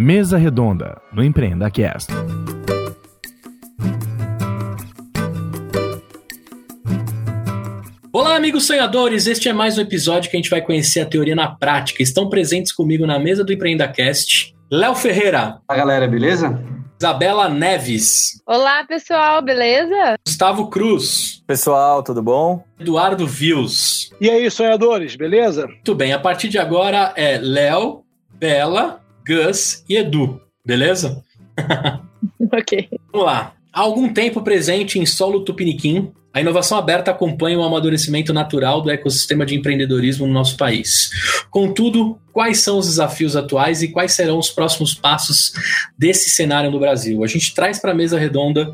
[0.00, 2.12] Mesa Redonda, no Empreenda Cast.
[8.12, 9.26] Olá, amigos sonhadores!
[9.26, 12.00] Este é mais um episódio que a gente vai conhecer a teoria na prática.
[12.00, 15.58] Estão presentes comigo na mesa do Empreenda Cast Léo Ferreira.
[15.68, 16.62] Olá, galera, beleza?
[16.96, 18.40] Isabela Neves.
[18.46, 20.14] Olá, pessoal, beleza?
[20.24, 21.42] Gustavo Cruz.
[21.44, 22.64] Pessoal, tudo bom?
[22.78, 24.12] Eduardo Vils.
[24.20, 25.66] E aí, sonhadores, beleza?
[25.66, 31.22] Muito bem, a partir de agora é Léo, Bela, Gus e Edu, beleza?
[32.50, 32.88] ok.
[33.12, 33.52] Vamos lá.
[33.70, 38.90] Há algum tempo presente em solo tupiniquim, a inovação aberta acompanha o amadurecimento natural do
[38.90, 41.10] ecossistema de empreendedorismo no nosso país.
[41.50, 45.52] Contudo, quais são os desafios atuais e quais serão os próximos passos
[45.98, 47.22] desse cenário no Brasil?
[47.22, 48.72] A gente traz para a mesa redonda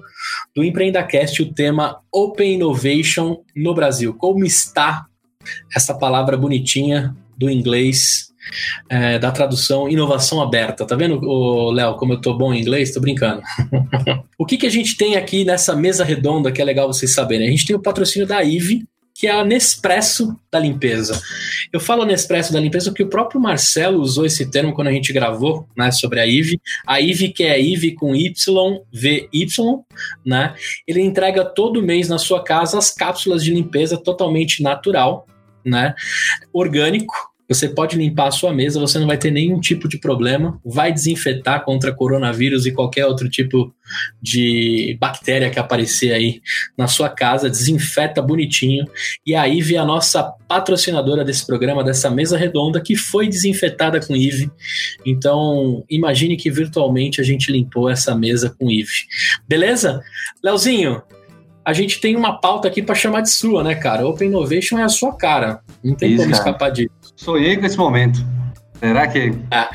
[0.54, 4.14] do EmpreendaCast o tema Open Innovation no Brasil.
[4.14, 5.06] Como está
[5.74, 8.33] essa palavra bonitinha do inglês
[8.88, 10.86] é, da tradução inovação aberta.
[10.86, 11.20] Tá vendo,
[11.70, 12.92] Léo, como eu tô bom em inglês?
[12.92, 13.42] Tô brincando.
[14.38, 17.48] o que, que a gente tem aqui nessa mesa redonda que é legal vocês saberem?
[17.48, 21.20] A gente tem o patrocínio da IVE, que é a Nespresso da limpeza.
[21.72, 25.12] Eu falo Nespresso da limpeza porque o próprio Marcelo usou esse termo quando a gente
[25.12, 26.60] gravou né, sobre a IVE.
[26.84, 28.34] A IVE, que é IVE com Y,
[28.92, 29.46] VY,
[30.26, 30.54] né?
[30.86, 35.28] Ele entrega todo mês na sua casa as cápsulas de limpeza totalmente natural,
[35.64, 35.94] né?
[36.52, 37.14] Orgânico,
[37.48, 40.58] você pode limpar a sua mesa, você não vai ter nenhum tipo de problema.
[40.64, 43.74] Vai desinfetar contra coronavírus e qualquer outro tipo
[44.20, 46.40] de bactéria que aparecer aí
[46.76, 47.50] na sua casa.
[47.50, 48.86] Desinfeta bonitinho.
[49.26, 54.00] E a Ive é a nossa patrocinadora desse programa, dessa mesa redonda, que foi desinfetada
[54.00, 54.50] com Ive.
[55.04, 59.06] Então, imagine que virtualmente a gente limpou essa mesa com Ive.
[59.46, 60.00] Beleza?
[60.42, 61.02] Leozinho,
[61.64, 64.06] a gente tem uma pauta aqui para chamar de sua, né, cara?
[64.06, 65.60] Open Innovation é a sua cara.
[65.82, 66.42] Não tem Isso, como cara.
[66.42, 66.90] escapar disso.
[67.16, 68.24] Sonhei com esse momento.
[68.78, 69.70] Será que ah.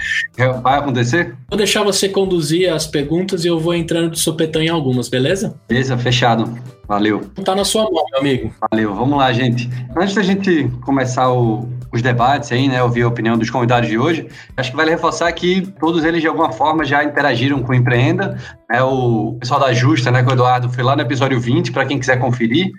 [0.62, 1.36] vai acontecer?
[1.50, 5.56] Vou deixar você conduzir as perguntas e eu vou entrando de sopetão em algumas, beleza?
[5.68, 6.54] Beleza, fechado.
[6.88, 7.22] Valeu.
[7.44, 8.54] Tá na sua mão, meu amigo.
[8.70, 8.94] Valeu.
[8.94, 9.70] Vamos lá, gente.
[9.98, 13.98] Antes da gente começar o, os debates aí, né, ouvir a opinião dos convidados de
[13.98, 17.76] hoje, acho que vale reforçar que todos eles de alguma forma já interagiram com o
[17.76, 18.38] Empreenda.
[18.72, 21.86] É o pessoal da Justa, né, com o Eduardo foi lá no episódio 20, para
[21.86, 22.72] quem quiser conferir.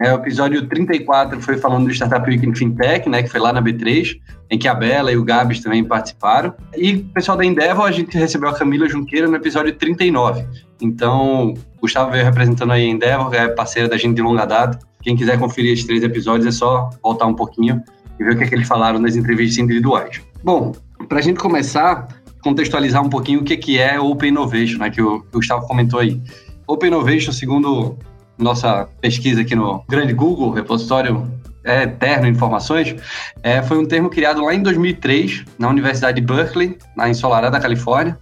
[0.00, 3.52] É, o episódio 34 foi falando do Startup Week em Fintech, né, que foi lá
[3.52, 4.16] na B3,
[4.48, 6.54] em que a Bela e o Gabs também participaram.
[6.76, 10.46] E o pessoal da Endeavor, a gente recebeu a Camila Junqueira no episódio 39.
[10.80, 14.78] Então, Gustavo veio representando aí a Endeavor, é parceira da gente de longa data.
[15.02, 17.82] Quem quiser conferir esses três episódios, é só voltar um pouquinho
[18.20, 20.20] e ver o que, é que eles falaram nas entrevistas individuais.
[20.44, 20.70] Bom,
[21.08, 22.06] para a gente começar,
[22.40, 25.98] contextualizar um pouquinho o que, que é Open Innovation, né, que que o Gustavo comentou
[25.98, 26.20] aí.
[26.68, 27.98] Open Innovation, segundo
[28.38, 31.30] nossa pesquisa aqui no grande Google, repositório
[31.64, 32.94] é, eterno de informações,
[33.42, 38.18] é, foi um termo criado lá em 2003, na Universidade de Berkeley, na ensolarada Califórnia,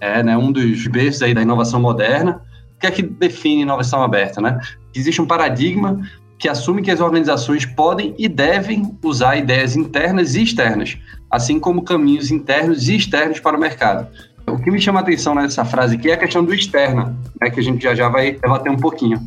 [0.00, 2.42] é né, um dos berços aí da inovação moderna.
[2.76, 4.40] O que é que define inovação aberta?
[4.40, 4.58] Né?
[4.94, 6.00] Existe um paradigma
[6.38, 10.96] que assume que as organizações podem e devem usar ideias internas e externas,
[11.30, 14.08] assim como caminhos internos e externos para o mercado.
[14.46, 17.50] O que me chama a atenção nessa frase aqui é a questão do externa, né,
[17.50, 19.20] que a gente já já vai debater um pouquinho.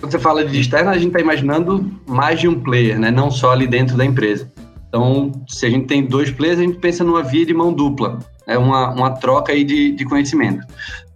[0.00, 3.10] Quando você fala de externa, a gente está imaginando mais de um player, né?
[3.10, 4.52] não só ali dentro da empresa.
[4.88, 8.18] Então, se a gente tem dois players, a gente pensa numa via de mão dupla,
[8.46, 10.64] é uma, uma troca aí de, de conhecimento.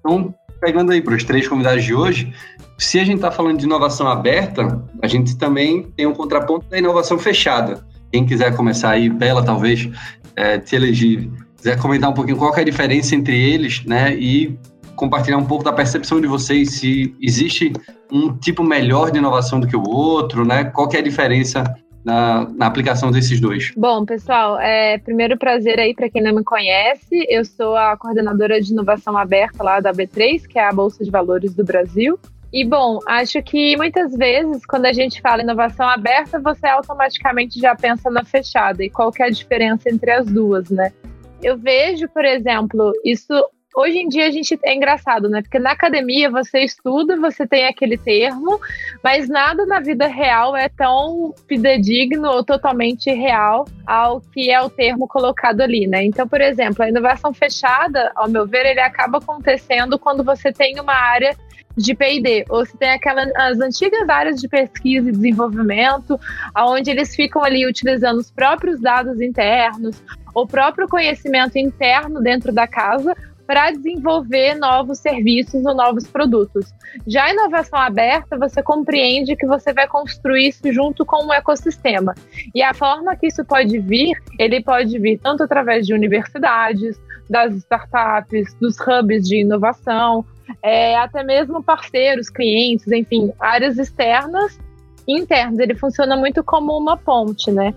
[0.01, 2.33] Então, pegando aí para os três convidados de hoje,
[2.77, 6.79] se a gente está falando de inovação aberta, a gente também tem um contraponto da
[6.79, 7.85] inovação fechada.
[8.11, 9.89] Quem quiser começar aí, Bela, talvez,
[10.35, 14.59] é, se elegir, quiser comentar um pouquinho qual é a diferença entre eles, né, e
[14.99, 17.73] compartilhar um pouco da percepção de vocês, se existe
[18.13, 20.65] um tipo melhor de inovação do que o outro, né?
[20.65, 21.63] Qual que é a diferença
[22.05, 23.73] na, na, aplicação desses dois?
[23.77, 28.61] Bom, pessoal, é, primeiro prazer aí para quem não me conhece, eu sou a coordenadora
[28.61, 32.19] de inovação aberta lá da B3, que é a Bolsa de Valores do Brasil.
[32.53, 37.77] E bom, acho que muitas vezes quando a gente fala inovação aberta, você automaticamente já
[37.77, 38.83] pensa na fechada.
[38.83, 40.93] E qual é a diferença entre as duas, né?
[41.43, 43.33] Eu vejo, por exemplo, isso
[43.79, 45.41] hoje em dia a gente é engraçado, né?
[45.41, 48.61] Porque na academia você estuda, você tem aquele termo,
[49.03, 54.69] mas nada na vida real é tão fidedigno ou totalmente real ao que é o
[54.69, 56.05] termo colocado ali, né?
[56.05, 60.81] Então, por exemplo, a inovação fechada, ao meu ver, ele acaba acontecendo quando você tem
[60.81, 61.37] uma área
[61.77, 66.19] de P&D, ou se tem aquelas as antigas áreas de pesquisa e desenvolvimento,
[66.57, 70.03] onde eles ficam ali utilizando os próprios dados internos,
[70.35, 73.15] o próprio conhecimento interno dentro da casa
[73.49, 76.67] para desenvolver novos serviços ou novos produtos.
[77.07, 82.15] Já a inovação aberta, você compreende que você vai construir isso junto com um ecossistema.
[82.55, 87.01] E a forma que isso pode vir, ele pode vir tanto através de universidades,
[87.31, 90.27] das startups, dos hubs de inovação,
[90.63, 94.59] é, até mesmo parceiros, clientes, enfim, áreas externas
[95.07, 95.59] e internas.
[95.59, 97.73] Ele funciona muito como uma ponte, né?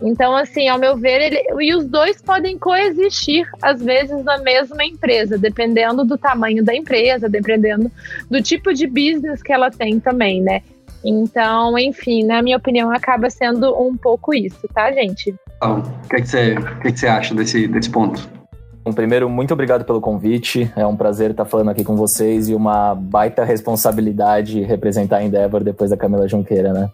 [0.00, 4.84] Então, assim, ao meu ver, ele, e os dois podem coexistir, às vezes, na mesma
[4.84, 7.90] empresa, dependendo do tamanho da empresa, dependendo
[8.30, 10.62] do tipo de business que ela tem também, né?
[11.04, 15.34] Então, enfim, na minha opinião, acaba sendo um pouco isso, tá, gente?
[15.56, 18.41] Então, o que, é você, o que, é que você acha desse, desse ponto?
[18.84, 20.72] Bom, primeiro, muito obrigado pelo convite.
[20.74, 25.62] É um prazer estar falando aqui com vocês e uma baita responsabilidade representar a Endeavor
[25.62, 26.90] depois da Camila Junqueira, né?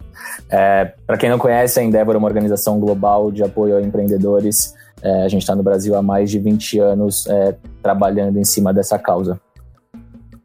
[0.50, 4.74] É, Para quem não conhece, a Endeavor é uma organização global de apoio a empreendedores.
[5.00, 8.74] É, a gente está no Brasil há mais de 20 anos é, trabalhando em cima
[8.74, 9.40] dessa causa.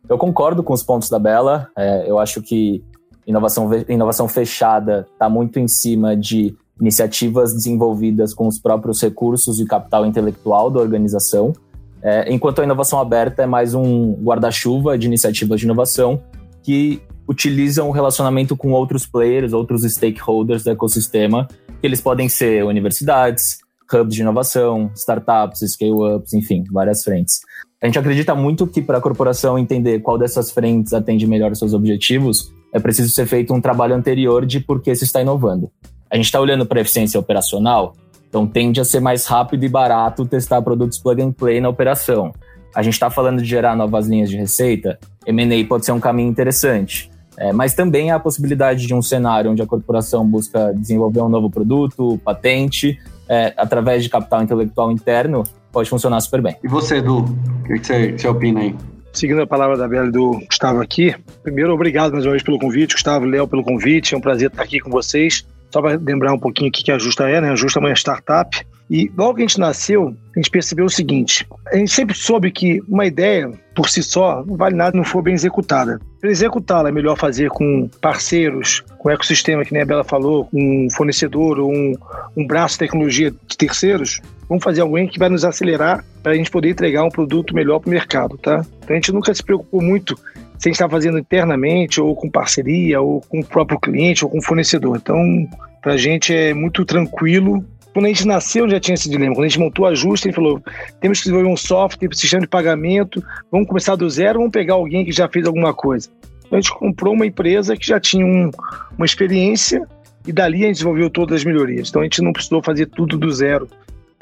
[0.08, 1.68] Eu concordo com os pontos da Bela.
[1.78, 2.82] É, eu acho que
[3.28, 9.66] inovação, inovação fechada está muito em cima de iniciativas desenvolvidas com os próprios recursos e
[9.66, 11.54] capital intelectual da organização,
[12.02, 16.22] é, enquanto a inovação aberta é mais um guarda-chuva de iniciativas de inovação
[16.62, 21.48] que utilizam o relacionamento com outros players, outros stakeholders do ecossistema,
[21.80, 23.60] que eles podem ser universidades,
[23.94, 27.40] hubs de inovação, startups, scale-ups, enfim, várias frentes.
[27.82, 31.60] A gente acredita muito que para a corporação entender qual dessas frentes atende melhor aos
[31.60, 35.70] seus objetivos, é preciso ser feito um trabalho anterior de por que se está inovando.
[36.14, 37.96] A gente está olhando para eficiência operacional,
[38.30, 42.32] então tende a ser mais rápido e barato testar produtos plug and play na operação.
[42.76, 46.30] A gente está falando de gerar novas linhas de receita, M&A pode ser um caminho
[46.30, 47.10] interessante.
[47.36, 51.30] É, mas também há a possibilidade de um cenário onde a corporação busca desenvolver um
[51.30, 56.56] novo produto, patente, é, através de capital intelectual interno, pode funcionar super bem.
[56.64, 58.76] E você, Edu, o que você, você opina aí?
[59.12, 62.60] Seguindo a palavra da Bela e do Gustavo aqui, primeiro, obrigado mais uma vez pelo
[62.60, 65.44] convite, Gustavo, Léo, pelo convite, é um prazer estar aqui com vocês.
[65.74, 67.50] Só para lembrar um pouquinho o que a Justa é, né?
[67.50, 68.64] A Justa é uma startup.
[68.92, 72.52] E logo que a gente nasceu, a gente percebeu o seguinte: a gente sempre soube
[72.52, 76.00] que uma ideia por si só não vale nada não for bem executada.
[76.22, 80.86] Para executá-la é melhor fazer com parceiros, com ecossistema, que nem a Bela falou, com
[80.86, 81.96] um fornecedor ou um,
[82.38, 84.22] um braço de tecnologia de terceiros.
[84.48, 87.80] Vamos fazer alguém que vai nos acelerar para a gente poder entregar um produto melhor
[87.80, 88.64] para o mercado, tá?
[88.84, 90.16] Então a gente nunca se preocupou muito
[90.64, 94.32] se a gente está fazendo internamente, ou com parceria, ou com o próprio cliente, ou
[94.32, 94.96] com o fornecedor.
[94.96, 95.46] Então,
[95.82, 97.66] para a gente é muito tranquilo.
[97.92, 99.36] Quando a gente nasceu, já tinha esse dilema.
[99.36, 100.64] Quando a gente montou a Justa, ele falou:
[101.02, 103.22] temos que desenvolver um software, um sistema de pagamento,
[103.52, 106.10] vamos começar do zero, vamos pegar alguém que já fez alguma coisa.
[106.46, 108.50] Então, a gente comprou uma empresa que já tinha um,
[108.98, 109.86] uma experiência
[110.26, 111.90] e dali a gente desenvolveu todas as melhorias.
[111.90, 113.68] Então, a gente não precisou fazer tudo do zero.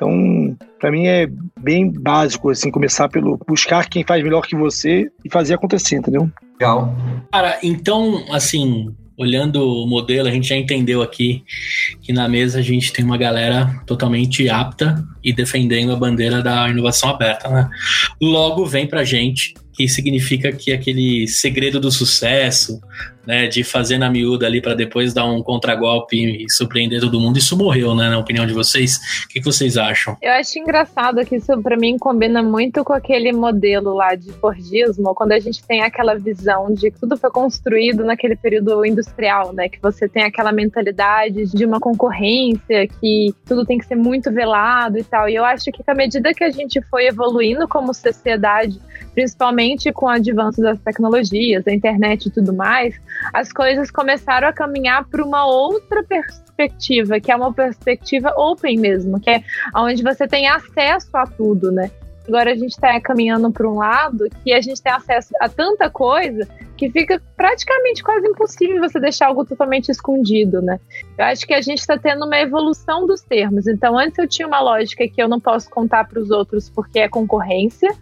[0.02, 5.12] Então, para mim é bem básico, assim, começar pelo buscar quem faz melhor que você
[5.24, 6.28] e fazer acontecer, entendeu?
[6.60, 6.96] Legal.
[7.32, 11.44] Cara, então, assim, olhando o modelo, a gente já entendeu aqui
[12.02, 16.68] que na mesa a gente tem uma galera totalmente apta e defendendo a bandeira da
[16.68, 17.70] inovação aberta, né?
[18.20, 22.82] Logo vem pra gente que significa que aquele segredo do sucesso,
[23.26, 27.38] né, de fazer na miúda ali para depois dar um contragolpe e surpreender todo mundo,
[27.38, 28.98] isso morreu, né, na opinião de vocês?
[29.26, 30.18] O que, que vocês acham?
[30.22, 35.14] Eu acho engraçado que isso para mim combina muito com aquele modelo lá de Fordismo,
[35.14, 39.70] quando a gente tem aquela visão de que tudo foi construído naquele período industrial, né,
[39.70, 44.98] que você tem aquela mentalidade de uma concorrência, que tudo tem que ser muito velado
[44.98, 45.30] e tal.
[45.30, 48.80] E eu acho que à medida que a gente foi evoluindo como sociedade,
[49.14, 52.96] principalmente com o advance das tecnologias, da internet e tudo mais,
[53.34, 59.20] as coisas começaram a caminhar para uma outra perspectiva, que é uma perspectiva open mesmo,
[59.20, 59.44] que é
[59.76, 61.90] onde você tem acesso a tudo, né?
[62.28, 65.90] Agora a gente está caminhando para um lado que a gente tem acesso a tanta
[65.90, 66.48] coisa
[66.82, 70.80] que fica praticamente quase impossível você deixar algo totalmente escondido, né?
[71.16, 73.68] Eu acho que a gente está tendo uma evolução dos termos.
[73.68, 76.98] Então, antes eu tinha uma lógica que eu não posso contar para os outros porque
[76.98, 77.94] é concorrência,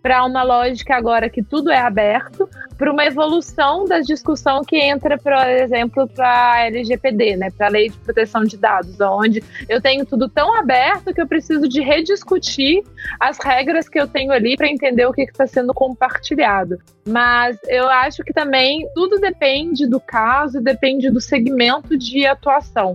[0.00, 5.18] para uma lógica agora que tudo é aberto, para uma evolução da discussão que entra,
[5.18, 7.50] por exemplo, para a LGPD, né?
[7.50, 11.26] Para a Lei de Proteção de Dados, onde eu tenho tudo tão aberto que eu
[11.26, 12.84] preciso de rediscutir
[13.18, 16.78] as regras que eu tenho ali para entender o que está sendo compartilhado.
[17.04, 22.94] Mas eu acho que também tudo depende do caso, depende do segmento de atuação.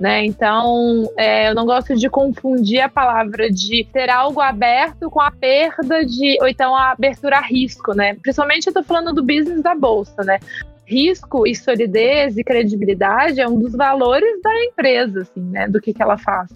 [0.00, 0.24] Né?
[0.24, 5.30] Então, é, eu não gosto de confundir a palavra de ter algo aberto com a
[5.30, 8.14] perda de, ou então a abertura a risco, né?
[8.14, 10.40] Principalmente eu tô falando do business da bolsa, né?
[10.86, 15.68] Risco e solidez e credibilidade é um dos valores da empresa, assim, né?
[15.68, 16.48] Do que, que ela faz.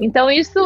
[0.00, 0.58] Então, isso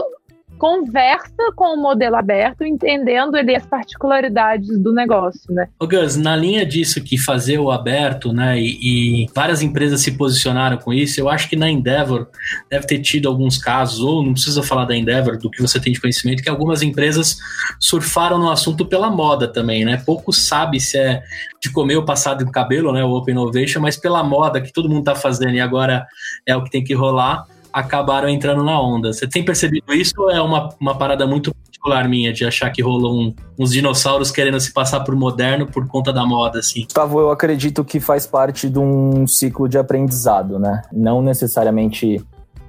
[0.63, 5.67] conversa com o modelo aberto, entendendo ele as particularidades do negócio, né?
[5.77, 10.13] Ô Gus, na linha disso que fazer o aberto, né, e, e, várias empresas se
[10.13, 12.29] posicionaram com isso, eu acho que na Endeavor
[12.71, 15.93] deve ter tido alguns casos, ou não precisa falar da Endeavor, do que você tem
[15.93, 17.39] de conhecimento, que algumas empresas
[17.81, 20.01] surfaram no assunto pela moda também, né?
[20.07, 21.25] Pouco sabe se é
[21.61, 24.89] de comer o passado do cabelo, né, o Open Innovation, mas pela moda que todo
[24.89, 26.07] mundo tá fazendo e agora
[26.47, 29.13] é o que tem que rolar, acabaram entrando na onda.
[29.13, 32.83] Você tem percebido isso ou é uma, uma parada muito particular minha de achar que
[32.83, 36.85] rolou um, uns dinossauros querendo se passar por moderno por conta da moda, assim?
[36.85, 40.83] Gustavo, eu acredito que faz parte de um ciclo de aprendizado, né?
[40.93, 42.25] Não necessariamente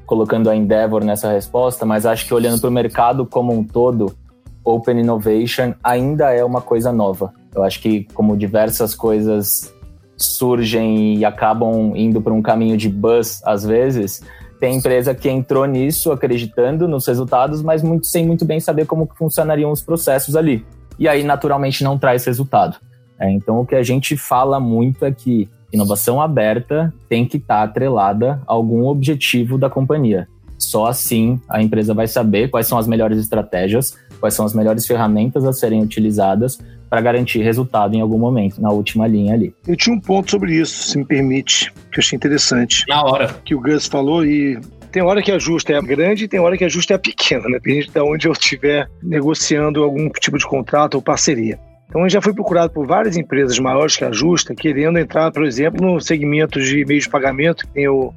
[0.05, 4.15] colocando a Endeavor nessa resposta, mas acho que olhando para o mercado como um todo,
[4.63, 7.33] Open Innovation ainda é uma coisa nova.
[7.53, 9.73] Eu acho que, como diversas coisas
[10.15, 14.21] surgem e acabam indo para um caminho de buzz às vezes,
[14.63, 19.09] tem empresa que entrou nisso acreditando nos resultados, mas muito, sem muito bem saber como
[19.13, 20.65] funcionariam os processos ali.
[20.97, 22.77] E aí, naturalmente, não traz resultado.
[23.19, 27.57] É, então, o que a gente fala muito é que inovação aberta tem que estar
[27.57, 30.29] tá atrelada a algum objetivo da companhia.
[30.57, 34.87] Só assim a empresa vai saber quais são as melhores estratégias, quais são as melhores
[34.87, 36.57] ferramentas a serem utilizadas
[36.89, 39.53] para garantir resultado em algum momento, na última linha ali.
[39.67, 42.85] Eu tinha um ponto sobre isso, se me permite, que eu achei interessante.
[42.87, 43.35] Na hora.
[43.43, 44.57] Que o Gus falou e
[44.93, 47.43] tem hora que a justa é grande e tem hora que a justa é pequena,
[47.49, 47.59] né?
[47.61, 51.59] Depende de onde eu estiver negociando algum tipo de contrato ou parceria.
[51.89, 55.45] Então, gente já foi procurado por várias empresas maiores que a Justa, querendo entrar, por
[55.45, 58.13] exemplo, no segmento de meios de pagamento, que o,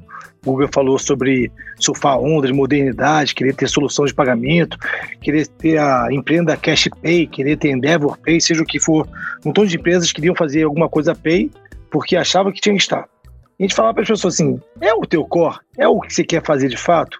[0.47, 4.77] Google falou sobre surfar onda de modernidade, querer ter solução de pagamento,
[5.21, 9.07] querer ter a empresa Cash Pay, querer ter Endeavor Pay, seja o que for.
[9.43, 11.51] Um montão de empresas queriam fazer alguma coisa Pay
[11.91, 13.01] porque achavam que tinha que estar.
[13.59, 15.59] a gente falava para as pessoas assim: é o teu core?
[15.77, 17.19] É o que você quer fazer de fato?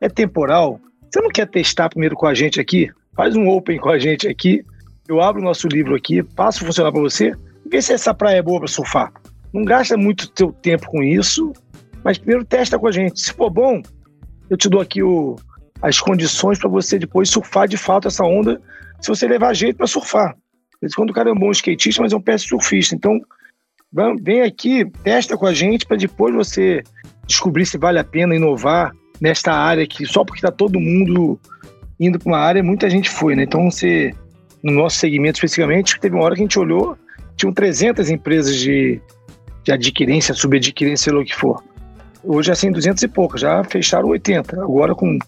[0.00, 0.80] É temporal?
[1.10, 2.90] Você não quer testar primeiro com a gente aqui?
[3.16, 4.64] Faz um open com a gente aqui.
[5.10, 7.34] Eu abro o nosso livro aqui, passo a funcionar para você
[7.66, 9.12] e vê se essa praia é boa para surfar.
[9.52, 11.52] Não gasta muito teu tempo com isso
[12.04, 13.20] mas primeiro testa com a gente.
[13.20, 13.82] Se for bom,
[14.48, 15.36] eu te dou aqui o,
[15.82, 18.60] as condições para você depois surfar de fato essa onda,
[19.00, 20.36] se você levar jeito para surfar.
[20.96, 22.94] Quando o cara é um bom skatista, mas é um péssimo surfista.
[22.94, 23.20] Então,
[24.22, 26.82] vem aqui, testa com a gente para depois você
[27.26, 31.38] descobrir se vale a pena inovar nesta área que só porque está todo mundo
[31.98, 33.42] indo para uma área, muita gente foi, né?
[33.42, 34.14] Então, você,
[34.62, 36.96] no nosso segmento especificamente, teve uma hora que a gente olhou,
[37.36, 39.00] tinham 300 empresas de,
[39.64, 41.62] de adquirência, subadquirência, sei lá o que for.
[42.22, 44.62] Hoje, assim, 200 e poucas, já fecharam 80.
[44.62, 45.18] Agora, com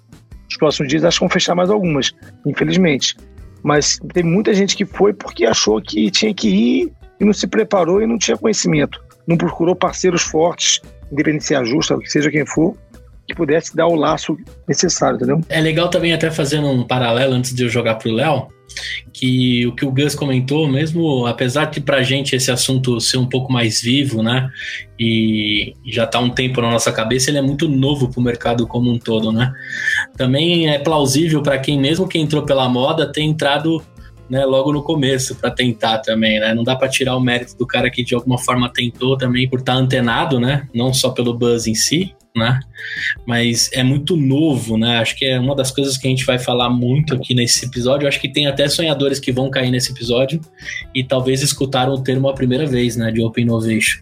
[0.49, 2.13] os próximos dias, acho que vão fechar mais algumas,
[2.47, 3.17] infelizmente.
[3.63, 7.47] Mas tem muita gente que foi porque achou que tinha que ir e não se
[7.47, 9.03] preparou e não tinha conhecimento.
[9.27, 12.77] Não procurou parceiros fortes, independente se ajusta, seja quem for,
[13.27, 14.37] que pudesse dar o laço
[14.67, 15.41] necessário, entendeu?
[15.49, 18.49] É legal também, até fazendo um paralelo antes de eu jogar pro Léo,
[19.13, 23.29] que o que o Gus comentou, mesmo apesar de pra gente esse assunto ser um
[23.29, 24.51] pouco mais vivo, né?
[24.99, 28.91] E já tá um tempo na nossa cabeça, ele é muito novo pro mercado como
[28.91, 29.53] um todo, né?
[30.17, 33.83] Também é plausível para quem, mesmo que entrou pela moda, ter entrado
[34.29, 36.55] né, logo no começo para tentar também, né?
[36.55, 39.61] Não dá para tirar o mérito do cara que de alguma forma tentou também por
[39.61, 40.67] estar tá antenado, né?
[40.75, 42.61] Não só pelo buzz em si, né?
[43.27, 44.99] Mas é muito novo, né?
[44.99, 48.09] Acho que é uma das coisas que a gente vai falar muito aqui nesse episódio.
[48.09, 50.41] Acho que tem até sonhadores que vão cair nesse episódio
[50.95, 53.11] e talvez escutaram o termo a primeira vez, né?
[53.11, 54.01] De Open Innovation.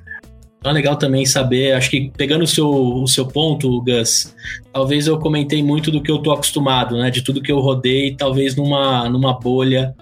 [0.59, 4.37] Então é legal também saber, acho que pegando o seu, o seu ponto, Gus,
[4.71, 7.11] talvez eu comentei muito do que eu tô acostumado, né?
[7.11, 9.95] De tudo que eu rodei, talvez numa, numa bolha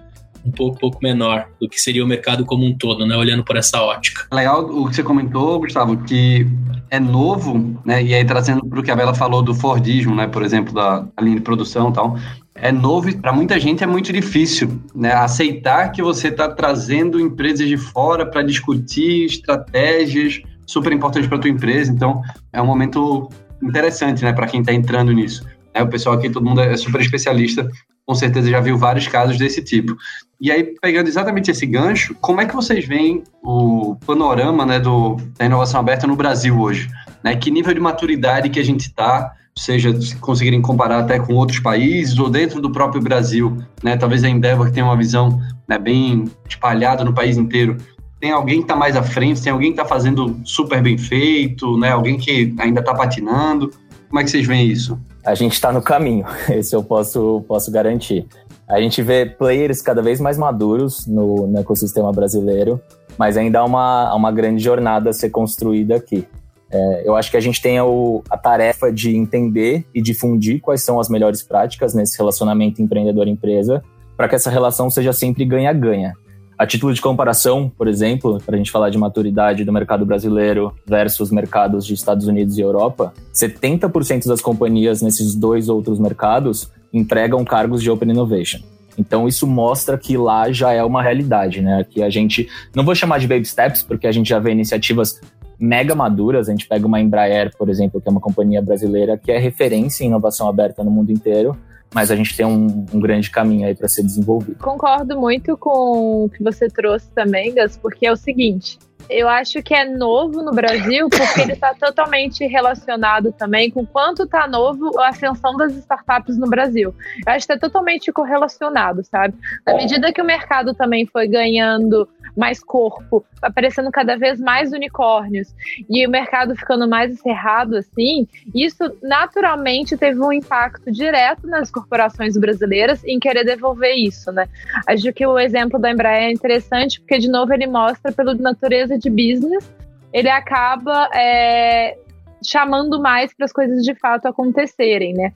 [0.45, 3.17] um pouco, pouco menor do que seria o mercado como um todo, né?
[3.17, 4.27] Olhando por essa ótica.
[4.33, 6.47] Legal o que você comentou, Gustavo, que
[6.91, 8.03] é novo, né?
[8.03, 10.27] E aí trazendo para o que a Bela falou do Fordismo, né?
[10.27, 12.17] Por exemplo, da, da linha de produção e tal.
[12.55, 15.13] É novo e para muita gente é muito difícil, né?
[15.13, 21.51] Aceitar que você está trazendo empresas de fora para discutir estratégias super importantes para tua
[21.51, 21.93] empresa.
[21.93, 22.21] Então,
[22.53, 23.29] é um momento
[23.63, 24.33] interessante, né?
[24.33, 25.45] Para quem está entrando nisso.
[25.73, 27.69] É, o pessoal aqui, todo mundo é super especialista,
[28.05, 29.97] com certeza já viu vários casos desse tipo.
[30.41, 35.17] E aí, pegando exatamente esse gancho, como é que vocês veem o panorama né, do,
[35.37, 36.89] da inovação aberta no Brasil hoje?
[37.25, 37.35] Né?
[37.35, 41.59] Que nível de maturidade que a gente está, seja se conseguirem comparar até com outros
[41.59, 43.97] países ou dentro do próprio Brasil, né?
[43.97, 47.77] Talvez a Endeavor tenha uma visão né, bem espalhada no país inteiro.
[48.21, 51.77] Tem alguém que está mais à frente, tem alguém que está fazendo super bem feito,
[51.77, 51.91] né?
[51.91, 53.71] Alguém que ainda está patinando.
[54.09, 54.99] Como é que vocês veem isso?
[55.25, 58.27] A gente está no caminho, esse eu posso, posso garantir.
[58.69, 62.79] A gente vê players cada vez mais maduros no, no ecossistema brasileiro,
[63.17, 66.29] mas ainda há uma, uma grande jornada a ser construída aqui.
[66.71, 70.83] É, eu acho que a gente tem o, a tarefa de entender e difundir quais
[70.83, 73.83] são as melhores práticas nesse relacionamento empreendedor-empresa,
[74.15, 76.13] para que essa relação seja sempre ganha-ganha.
[76.59, 80.75] A título de comparação, por exemplo, para a gente falar de maturidade do mercado brasileiro
[80.85, 87.45] versus mercados de Estados Unidos e Europa, 70% das companhias nesses dois outros mercados empregam
[87.45, 88.61] cargos de Open Innovation.
[88.97, 91.85] Então isso mostra que lá já é uma realidade, né?
[91.89, 95.21] Que a gente não vou chamar de baby steps, porque a gente já vê iniciativas
[95.59, 96.49] mega maduras.
[96.49, 100.03] A gente pega uma Embraer, por exemplo, que é uma companhia brasileira que é referência
[100.03, 101.57] em inovação aberta no mundo inteiro
[101.93, 104.59] mas a gente tem um, um grande caminho aí para ser desenvolvido.
[104.59, 108.79] Concordo muito com o que você trouxe também, Gas, porque é o seguinte:
[109.09, 114.25] eu acho que é novo no Brasil porque ele está totalmente relacionado também com quanto
[114.25, 116.95] está novo a ascensão das startups no Brasil.
[117.27, 119.35] Eu acho que está totalmente correlacionado, sabe?
[119.67, 125.55] Na medida que o mercado também foi ganhando mais corpo, aparecendo cada vez mais unicórnios
[125.89, 132.37] e o mercado ficando mais encerrado assim, isso naturalmente teve um impacto direto nas corporações
[132.37, 134.49] brasileiras em querer devolver isso, né?
[134.87, 138.98] Acho que o exemplo da Embraer é interessante porque de novo ele mostra pela natureza
[138.99, 139.71] de business,
[140.13, 141.97] ele acaba é,
[142.45, 145.33] chamando mais para as coisas de fato acontecerem, né?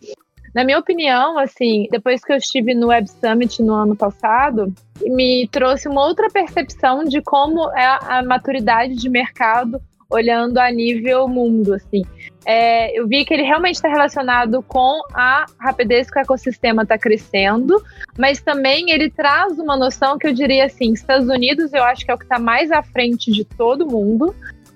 [0.55, 5.49] Na minha opinião, assim, depois que eu estive no Web Summit no ano passado, me
[5.49, 11.73] trouxe uma outra percepção de como é a maturidade de mercado olhando a nível mundo,
[11.73, 12.03] assim.
[12.45, 16.99] É, eu vi que ele realmente está relacionado com a rapidez que o ecossistema está
[16.99, 17.83] crescendo,
[18.19, 22.11] mas também ele traz uma noção que eu diria assim: Estados Unidos eu acho que
[22.11, 24.35] é o que está mais à frente de todo mundo.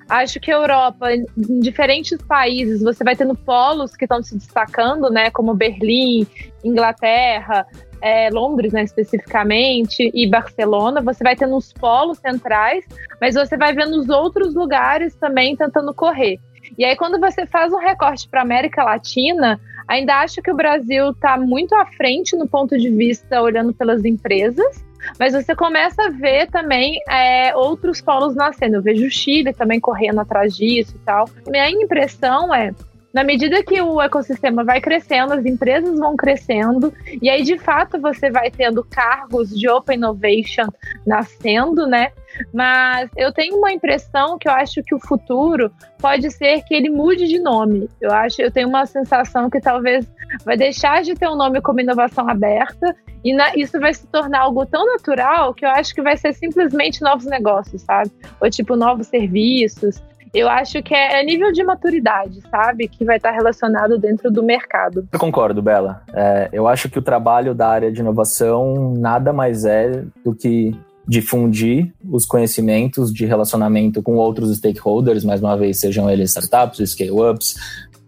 [0.09, 5.11] Acho que a Europa, em diferentes países, você vai tendo polos que estão se destacando,
[5.11, 5.31] né?
[5.33, 6.25] Como Berlim,
[6.63, 7.67] Inglaterra,
[8.01, 12.85] é, Londres, né, especificamente, e Barcelona, você vai tendo os polos centrais,
[13.21, 16.39] mas você vai vendo os outros lugares também tentando correr.
[16.77, 21.11] E aí, quando você faz um recorte para América Latina, ainda acho que o Brasil
[21.11, 24.85] está muito à frente no ponto de vista olhando pelas empresas,
[25.19, 28.77] mas você começa a ver também é, outros polos nascendo.
[28.77, 31.29] Eu vejo o Chile também correndo atrás disso e tal.
[31.47, 32.73] Minha impressão é
[33.17, 36.93] na medida que o ecossistema vai crescendo, as empresas vão crescendo,
[37.23, 40.67] e aí de fato você vai tendo cargos de Open Innovation
[41.07, 42.13] nascendo, né?
[42.53, 46.91] Mas eu tenho uma impressão que eu acho que o futuro pode ser que ele
[46.91, 47.89] mude de nome.
[48.03, 50.07] Eu acho, eu tenho uma sensação que talvez
[50.45, 54.41] vai deixar de ter um nome como inovação aberta e na, isso vai se tornar
[54.41, 58.11] algo tão natural que eu acho que vai ser simplesmente novos negócios, sabe?
[58.43, 60.03] Ou tipo novos serviços
[60.37, 62.87] eu acho que é, é nível de maturidade, sabe?
[62.87, 65.09] Que vai estar relacionado dentro do mercado.
[65.11, 66.03] Eu concordo, Bela.
[66.13, 70.79] É, eu acho que o trabalho da área de inovação nada mais é do que
[71.09, 77.55] difundir os conhecimentos de relacionamento com outros stakeholders, mais uma vez, sejam eles startups, scale-ups,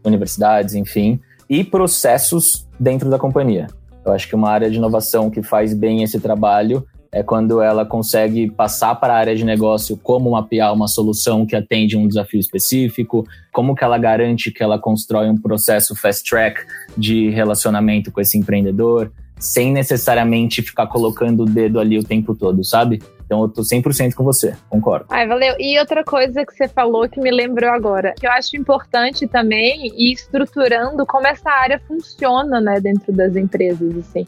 [0.04, 3.68] universidades, enfim, e processos dentro da companhia.
[4.04, 7.84] Eu acho que uma área de inovação que faz bem esse trabalho é quando ela
[7.86, 12.38] consegue passar para a área de negócio como mapear uma solução que atende um desafio
[12.38, 16.60] específico, como que ela garante que ela constrói um processo fast track
[16.96, 22.64] de relacionamento com esse empreendedor, sem necessariamente ficar colocando o dedo ali o tempo todo,
[22.64, 23.00] sabe?
[23.24, 25.06] Então eu tô 100% com você, concordo.
[25.10, 25.54] Ai, valeu.
[25.58, 29.86] E outra coisa que você falou que me lembrou agora, que eu acho importante também
[29.86, 34.26] ir estruturando como essa área funciona, né, dentro das empresas, assim.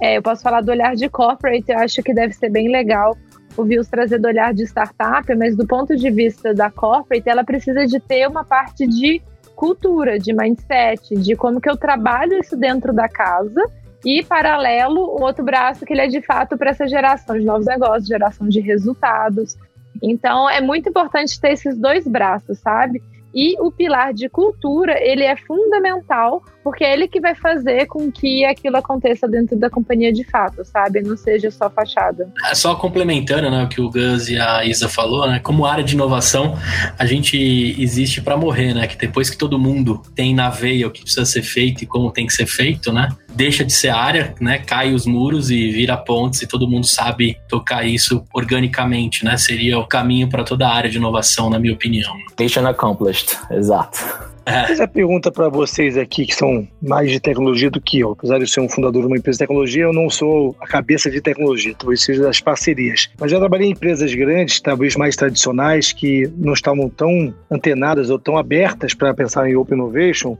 [0.00, 3.16] É, eu posso falar do olhar de corporate, eu acho que deve ser bem legal
[3.56, 7.42] ouvir os trazer do olhar de startup, mas do ponto de vista da corporate, ela
[7.42, 9.20] precisa de ter uma parte de
[9.56, 13.60] cultura, de mindset, de como que eu trabalho isso dentro da casa
[14.04, 17.66] e paralelo o outro braço que ele é de fato para essa geração de novos
[17.66, 19.56] negócios, geração de resultados.
[20.00, 23.02] Então é muito importante ter esses dois braços, sabe?
[23.34, 28.12] E o pilar de cultura, ele é fundamental, porque é ele que vai fazer com
[28.12, 31.00] que aquilo aconteça dentro da companhia de fato, sabe?
[31.00, 32.30] Não seja só fachada.
[32.44, 35.38] É só complementando né, o que o Gus e a Isa falou, né?
[35.38, 36.58] Como área de inovação,
[36.98, 38.86] a gente existe para morrer, né?
[38.86, 42.10] Que depois que todo mundo tem na veia o que precisa ser feito e como
[42.10, 43.08] tem que ser feito, né?
[43.34, 44.58] Deixa de ser área, né?
[44.58, 49.38] Cai os muros e vira pontes e todo mundo sabe tocar isso organicamente, né?
[49.38, 52.14] Seria o caminho para toda a área de inovação, na minha opinião.
[52.38, 54.28] Mission accomplished, exato.
[54.66, 58.12] Fiz a pergunta para vocês aqui que são mais de tecnologia do que eu.
[58.12, 60.66] Apesar de eu ser um fundador de uma empresa de tecnologia, eu não sou a
[60.66, 63.10] cabeça de tecnologia, talvez seja das parcerias.
[63.18, 68.18] Mas já trabalhei em empresas grandes, talvez mais tradicionais, que não estavam tão antenadas ou
[68.18, 70.36] tão abertas para pensar em Open Innovation.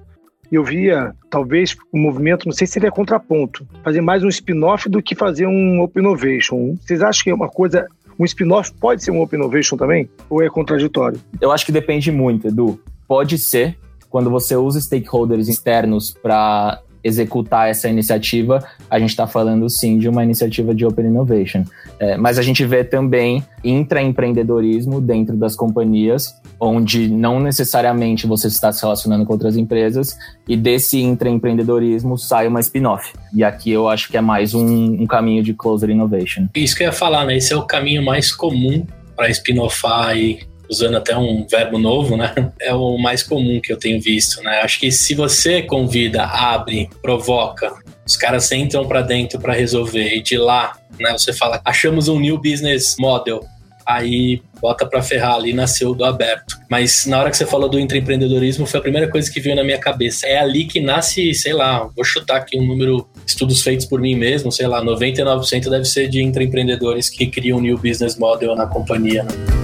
[0.50, 4.88] Eu via, talvez, o um movimento, não sei se seria contraponto, fazer mais um spin-off
[4.88, 6.74] do que fazer um Open Innovation.
[6.80, 7.86] Vocês acham que é uma coisa
[8.18, 10.08] um spin-off pode ser um Open Innovation também?
[10.28, 11.20] Ou é contraditório?
[11.40, 12.80] Eu acho que depende muito, Edu.
[13.06, 13.78] pode ser
[14.10, 20.08] quando você usa stakeholders externos para executar essa iniciativa, a gente está falando sim de
[20.08, 21.64] uma iniciativa de Open Innovation.
[21.98, 28.72] É, mas a gente vê também intraempreendedorismo dentro das companhias, onde não necessariamente você está
[28.72, 30.16] se relacionando com outras empresas,
[30.46, 33.12] e desse intraempreendedorismo sai uma spin-off.
[33.32, 36.48] E aqui eu acho que é mais um, um caminho de closer innovation.
[36.54, 37.36] Isso que eu ia falar, né?
[37.36, 38.84] Esse é o caminho mais comum
[39.16, 42.34] para spin-offar e usando até um verbo novo, né?
[42.60, 44.60] É o mais comum que eu tenho visto, né?
[44.62, 47.72] Acho que se você convida, abre, provoca,
[48.06, 51.12] os caras entram para dentro para resolver e de lá, né?
[51.12, 53.40] Você fala, achamos um new business model.
[53.86, 56.58] Aí bota para ferrar ali, nasceu do aberto.
[56.68, 59.64] Mas na hora que você falou do intraempreendedorismo, foi a primeira coisa que veio na
[59.64, 60.26] minha cabeça.
[60.26, 64.14] É ali que nasce, sei lá, vou chutar aqui um número, estudos feitos por mim
[64.14, 68.66] mesmo, sei lá, 99% deve ser de intraempreendedores que criam um new business model na
[68.66, 69.22] companhia.
[69.22, 69.57] Né?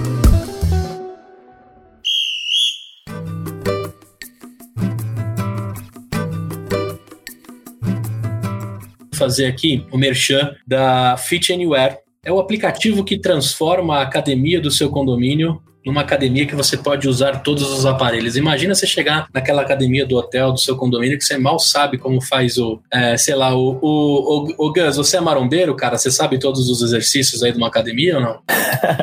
[9.25, 11.97] Fazer aqui o merchan da Fit Anywhere.
[12.23, 17.07] É o aplicativo que transforma a academia do seu condomínio numa academia que você pode
[17.07, 18.35] usar todos os aparelhos.
[18.35, 22.19] Imagina você chegar naquela academia do hotel, do seu condomínio, que você mal sabe como
[22.19, 25.95] faz o, é, sei lá, o, o, o, o Gus, você é marombeiro, cara?
[25.95, 28.39] Você sabe todos os exercícios aí de uma academia ou não?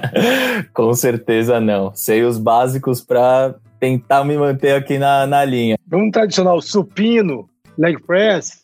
[0.74, 1.92] Com certeza não.
[1.94, 5.78] Sei os básicos para tentar me manter aqui na, na linha.
[5.86, 8.61] Vamos tradicional supino, leg press,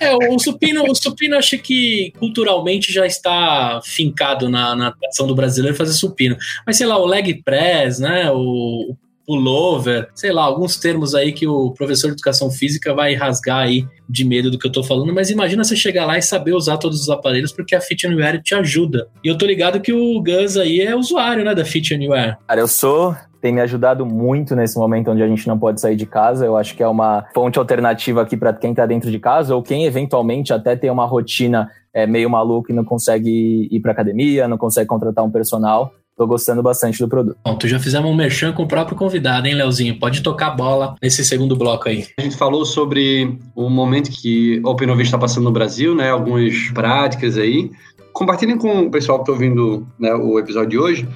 [0.00, 5.34] é, o supino, o supino acho que culturalmente já está fincado na, na tradição do
[5.34, 6.36] brasileiro fazer supino.
[6.66, 8.30] Mas sei lá, o leg press, né?
[8.30, 8.96] O,
[9.28, 13.86] pullover, sei lá, alguns termos aí que o professor de educação física vai rasgar aí
[14.08, 16.78] de medo do que eu tô falando, mas imagina você chegar lá e saber usar
[16.78, 19.06] todos os aparelhos, porque a Fit Anywhere te ajuda.
[19.22, 22.38] E eu tô ligado que o Gus aí é usuário, né, da Fit Anywhere.
[22.48, 25.96] Cara, eu sou tem me ajudado muito nesse momento onde a gente não pode sair
[25.96, 26.44] de casa.
[26.44, 29.62] Eu acho que é uma fonte alternativa aqui para quem está dentro de casa ou
[29.62, 34.48] quem eventualmente até tem uma rotina é, meio maluca e não consegue ir para academia,
[34.48, 35.92] não consegue contratar um personal.
[36.16, 37.36] Tô gostando bastante do produto.
[37.44, 40.00] Bom, tu já fizemos um merchan com o próprio convidado, hein, Leozinho?
[40.00, 42.06] Pode tocar a bola nesse segundo bloco aí.
[42.18, 46.10] A gente falou sobre o momento que o Open está passando no Brasil, né?
[46.10, 47.70] Algumas práticas aí.
[48.12, 51.08] Compartilhem com o pessoal que está ouvindo né, o episódio de hoje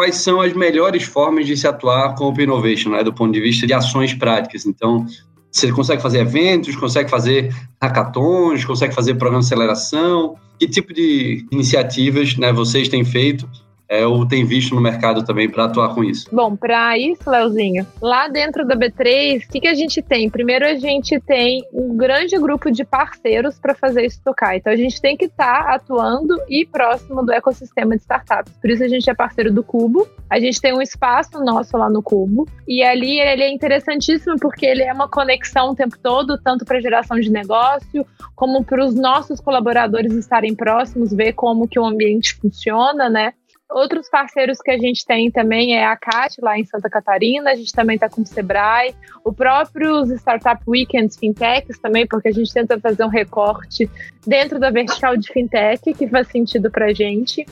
[0.00, 3.40] quais são as melhores formas de se atuar com Open Innovation, né, do ponto de
[3.40, 4.64] vista de ações práticas.
[4.64, 5.04] Então,
[5.52, 11.44] você consegue fazer eventos, consegue fazer hackathons, consegue fazer programa de aceleração, que tipo de
[11.52, 13.46] iniciativas né, vocês têm feito
[13.90, 16.28] é, ou tem visto no mercado também para atuar com isso?
[16.32, 20.30] Bom, para isso, Leozinho, lá dentro da B3, o que, que a gente tem?
[20.30, 24.56] Primeiro, a gente tem um grande grupo de parceiros para fazer isso tocar.
[24.56, 28.52] Então, a gente tem que estar tá atuando e próximo do ecossistema de startups.
[28.60, 30.06] Por isso, a gente é parceiro do Cubo.
[30.30, 32.46] A gente tem um espaço nosso lá no Cubo.
[32.68, 36.80] E ali ele é interessantíssimo porque ele é uma conexão o tempo todo, tanto para
[36.80, 42.36] geração de negócio, como para os nossos colaboradores estarem próximos, ver como que o ambiente
[42.36, 43.32] funciona, né?
[43.70, 47.54] Outros parceiros que a gente tem também é a CAT, lá em Santa Catarina, a
[47.54, 52.52] gente também está com o Sebrae, o próprio Startup Weekends Fintechs também, porque a gente
[52.52, 53.88] tenta fazer um recorte
[54.26, 57.46] dentro da vertical de fintech, que faz sentido para a gente.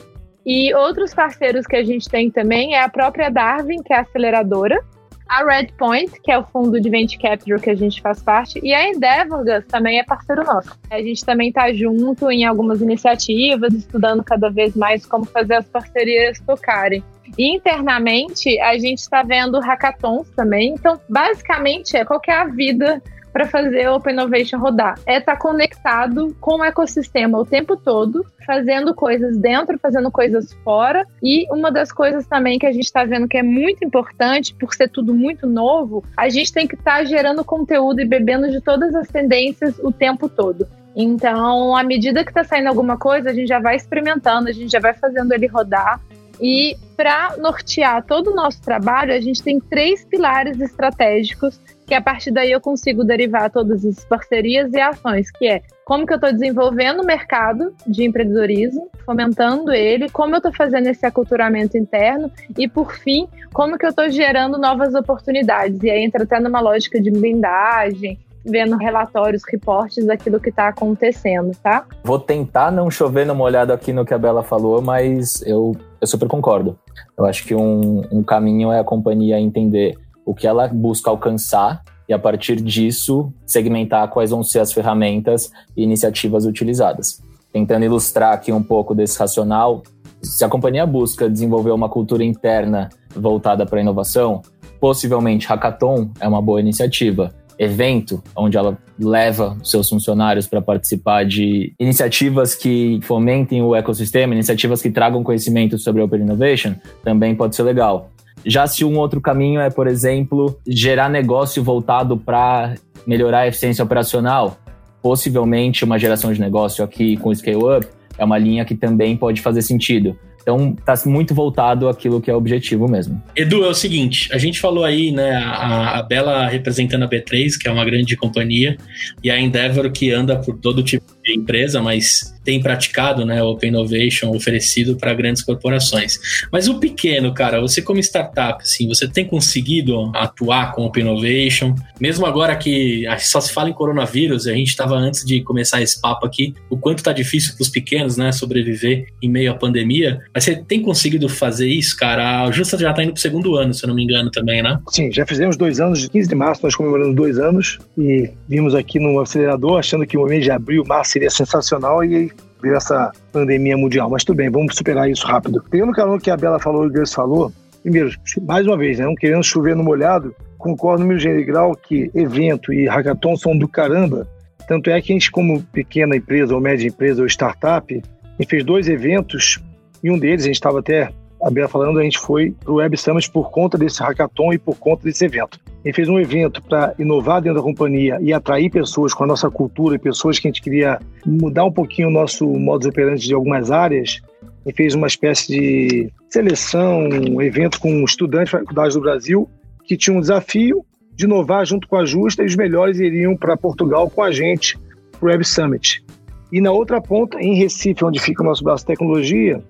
[0.45, 4.83] E outros parceiros que a gente tem também é a própria Darwin, que é aceleradora,
[5.29, 8.73] a Redpoint, que é o fundo de venture capital que a gente faz parte, e
[8.73, 10.77] a Endeavor também é parceiro nosso.
[10.89, 15.65] A gente também está junto em algumas iniciativas, estudando cada vez mais como fazer as
[15.65, 17.03] parcerias tocarem.
[17.37, 20.73] E internamente, a gente está vendo hackathons também.
[20.73, 23.01] Então, basicamente, é qual é a vida
[23.39, 24.99] para fazer o Open Innovation rodar.
[25.05, 30.51] É estar tá conectado com o ecossistema o tempo todo, fazendo coisas dentro, fazendo coisas
[30.61, 31.07] fora.
[31.23, 34.73] E uma das coisas também que a gente está vendo que é muito importante, por
[34.73, 38.59] ser tudo muito novo, a gente tem que estar tá gerando conteúdo e bebendo de
[38.59, 40.67] todas as tendências o tempo todo.
[40.93, 44.69] Então, à medida que está saindo alguma coisa, a gente já vai experimentando, a gente
[44.69, 46.01] já vai fazendo ele rodar.
[46.41, 52.01] E para nortear todo o nosso trabalho, a gente tem três pilares estratégicos que a
[52.01, 56.17] partir daí eu consigo derivar todas as parcerias e ações, que é como que eu
[56.17, 62.31] estou desenvolvendo o mercado de empreendedorismo, fomentando ele, como eu estou fazendo esse aculturamento interno
[62.55, 65.81] e, por fim, como que eu estou gerando novas oportunidades.
[65.81, 71.51] E aí entra até numa lógica de blindagem, vendo relatórios, reportes daquilo que está acontecendo,
[71.61, 71.85] tá?
[72.03, 76.07] Vou tentar não chover numa olhada aqui no que a Bela falou, mas eu, eu
[76.07, 76.77] super concordo.
[77.17, 81.81] Eu acho que um, um caminho é a companhia entender o que ela busca alcançar
[82.07, 87.21] e, a partir disso, segmentar quais vão ser as ferramentas e iniciativas utilizadas.
[87.51, 89.83] Tentando ilustrar aqui um pouco desse racional,
[90.21, 94.41] se a companhia busca desenvolver uma cultura interna voltada para a inovação,
[94.79, 97.33] possivelmente hackathon é uma boa iniciativa.
[97.59, 104.81] Evento, onde ela leva seus funcionários para participar de iniciativas que fomentem o ecossistema, iniciativas
[104.81, 108.09] que tragam conhecimento sobre Open Innovation, também pode ser legal.
[108.45, 113.83] Já se um outro caminho é, por exemplo, gerar negócio voltado para melhorar a eficiência
[113.83, 114.57] operacional,
[115.01, 119.41] possivelmente uma geração de negócio aqui com Scale Up é uma linha que também pode
[119.41, 120.17] fazer sentido.
[120.41, 123.21] Então, está muito voltado àquilo que é o objetivo mesmo.
[123.35, 127.57] Edu, é o seguinte, a gente falou aí, né, a, a Bela representando a B3,
[127.59, 128.77] que é uma grande companhia,
[129.23, 133.69] e a Endeavor que anda por todo tipo de empresa, mas tem praticado, né, Open
[133.69, 136.19] Innovation oferecido para grandes corporações.
[136.51, 141.75] Mas o pequeno, cara, você como startup, assim, você tem conseguido atuar com Open Innovation,
[141.99, 146.01] mesmo agora que só se fala em coronavírus, a gente estava antes de começar esse
[146.01, 150.19] papo aqui, o quanto tá difícil para os pequenos, né, sobreviver em meio à pandemia.
[150.33, 152.45] Mas você tem conseguido fazer isso, cara?
[152.45, 154.79] A Justa já tá indo pro segundo ano, se eu não me engano, também, né?
[154.89, 158.73] Sim, já fizemos dois anos, de 15 de março nós comemoramos dois anos e vimos
[158.73, 163.11] aqui no acelerador achando que o mês de abril, março seria sensacional e veio essa
[163.31, 164.09] pandemia mundial.
[164.09, 165.63] Mas tudo bem, vamos superar isso rápido.
[165.69, 167.51] Pegando o calor que a Bela falou e o Gus falou,
[167.81, 168.11] primeiro,
[168.43, 172.73] mais uma vez, né, não querendo chover no molhado, concordo no meu grau que evento
[172.73, 174.27] e hackathon são do caramba.
[174.67, 178.49] Tanto é que a gente, como pequena empresa ou média empresa ou startup, a gente
[178.49, 179.59] fez dois eventos
[180.03, 182.75] e um deles, a gente estava até a Bela falando, a gente foi para o
[182.75, 185.59] Web Summit por conta desse hackathon e por conta desse evento.
[185.67, 189.27] A gente fez um evento para inovar dentro da companhia e atrair pessoas com a
[189.27, 193.25] nossa cultura e pessoas que a gente queria mudar um pouquinho o nosso modus operandi
[193.25, 194.21] de algumas áreas.
[194.43, 199.49] A gente fez uma espécie de seleção, um evento com estudantes da faculdade do Brasil
[199.85, 203.57] que tinha um desafio de inovar junto com a Justa e os melhores iriam para
[203.57, 204.77] Portugal com a gente
[205.19, 206.03] para o Web Summit.
[206.51, 209.61] E na outra ponta, em Recife, onde fica o nosso braço de tecnologia,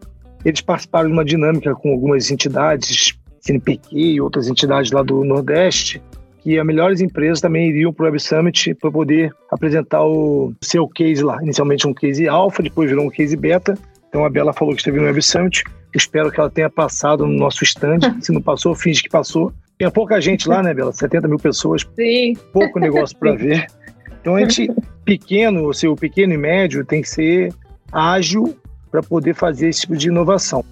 [0.45, 6.01] eles participaram de uma dinâmica com algumas entidades, CNPq e outras entidades lá do Nordeste,
[6.41, 10.87] que as melhores empresas também iriam para o Web Summit para poder apresentar o seu
[10.87, 11.41] case lá.
[11.41, 13.77] Inicialmente um case alfa, depois virou um case beta.
[14.07, 15.63] Então a Bela falou que esteve no Web Summit.
[15.93, 17.99] Espero que ela tenha passado no nosso stand.
[18.21, 19.51] Se não passou, finge que passou.
[19.77, 20.91] Tinha pouca gente lá, né, Bela?
[20.91, 21.87] 70 mil pessoas.
[21.95, 22.33] Sim.
[22.53, 23.67] Pouco negócio para ver.
[24.21, 24.69] Então a gente,
[25.03, 27.53] pequeno, ou seja, o pequeno e médio, tem que ser
[27.91, 28.55] ágil
[28.91, 30.63] para poder fazer esse tipo de inovação.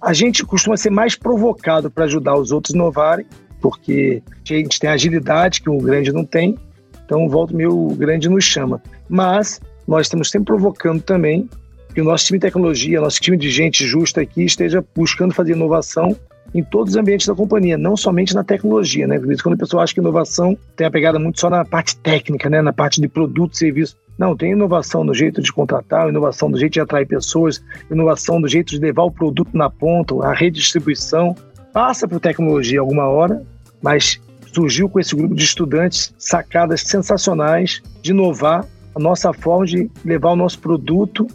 [0.00, 3.26] A gente costuma ser mais provocado para ajudar os outros a inovarem,
[3.60, 6.58] porque a gente tem agilidade que o grande não tem,
[7.04, 8.82] então volta meu grande nos chama.
[9.08, 11.48] Mas nós estamos sempre provocando também
[11.94, 15.52] que o nosso time de tecnologia, nosso time de gente justa aqui esteja buscando fazer
[15.52, 16.16] inovação
[16.54, 19.18] em todos os ambientes da companhia, não somente na tecnologia, né?
[19.18, 21.96] Por isso, quando a pessoa acha que inovação tem a pegada muito só na parte
[21.96, 22.62] técnica, né?
[22.62, 23.96] Na parte de produto serviço.
[24.18, 28.48] Não, tem inovação no jeito de contratar, inovação do jeito de atrair pessoas, inovação do
[28.48, 31.34] jeito de levar o produto na ponta, a redistribuição.
[31.72, 33.42] Passa por tecnologia alguma hora,
[33.82, 34.20] mas
[34.52, 40.30] surgiu com esse grupo de estudantes sacadas sensacionais de inovar a nossa forma de levar
[40.30, 41.26] o nosso produto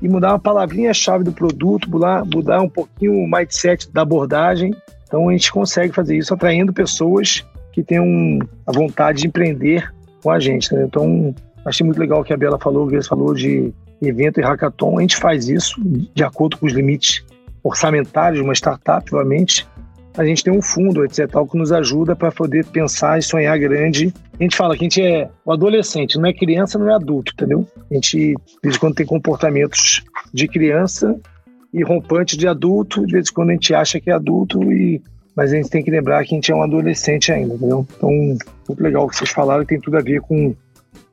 [0.00, 4.72] e mudar uma palavrinha-chave do produto, mudar, um pouquinho o mindset da abordagem.
[5.06, 10.30] Então a gente consegue fazer isso atraindo pessoas que tenham a vontade de empreender com
[10.30, 10.72] a gente.
[10.72, 10.84] Né?
[10.84, 11.34] Então
[11.68, 14.98] Achei muito legal o que a Bela falou, o Grace falou de evento e hackathon.
[14.98, 15.80] A gente faz isso
[16.14, 17.24] de acordo com os limites
[17.62, 19.66] orçamentários de uma startup, obviamente.
[20.16, 24.12] A gente tem um fundo, etc., que nos ajuda para poder pensar e sonhar grande.
[24.38, 27.32] A gente fala que a gente é o adolescente, não é criança, não é adulto,
[27.32, 27.66] entendeu?
[27.90, 30.02] A gente, de vez em quando, tem comportamentos
[30.32, 31.16] de criança
[31.72, 35.00] e rompantes de adulto, de vez em quando a gente acha que é adulto, e
[35.38, 37.86] mas a gente tem que lembrar que a gente é um adolescente ainda, entendeu?
[37.96, 40.52] Então, muito legal o que vocês falaram, tem tudo a ver com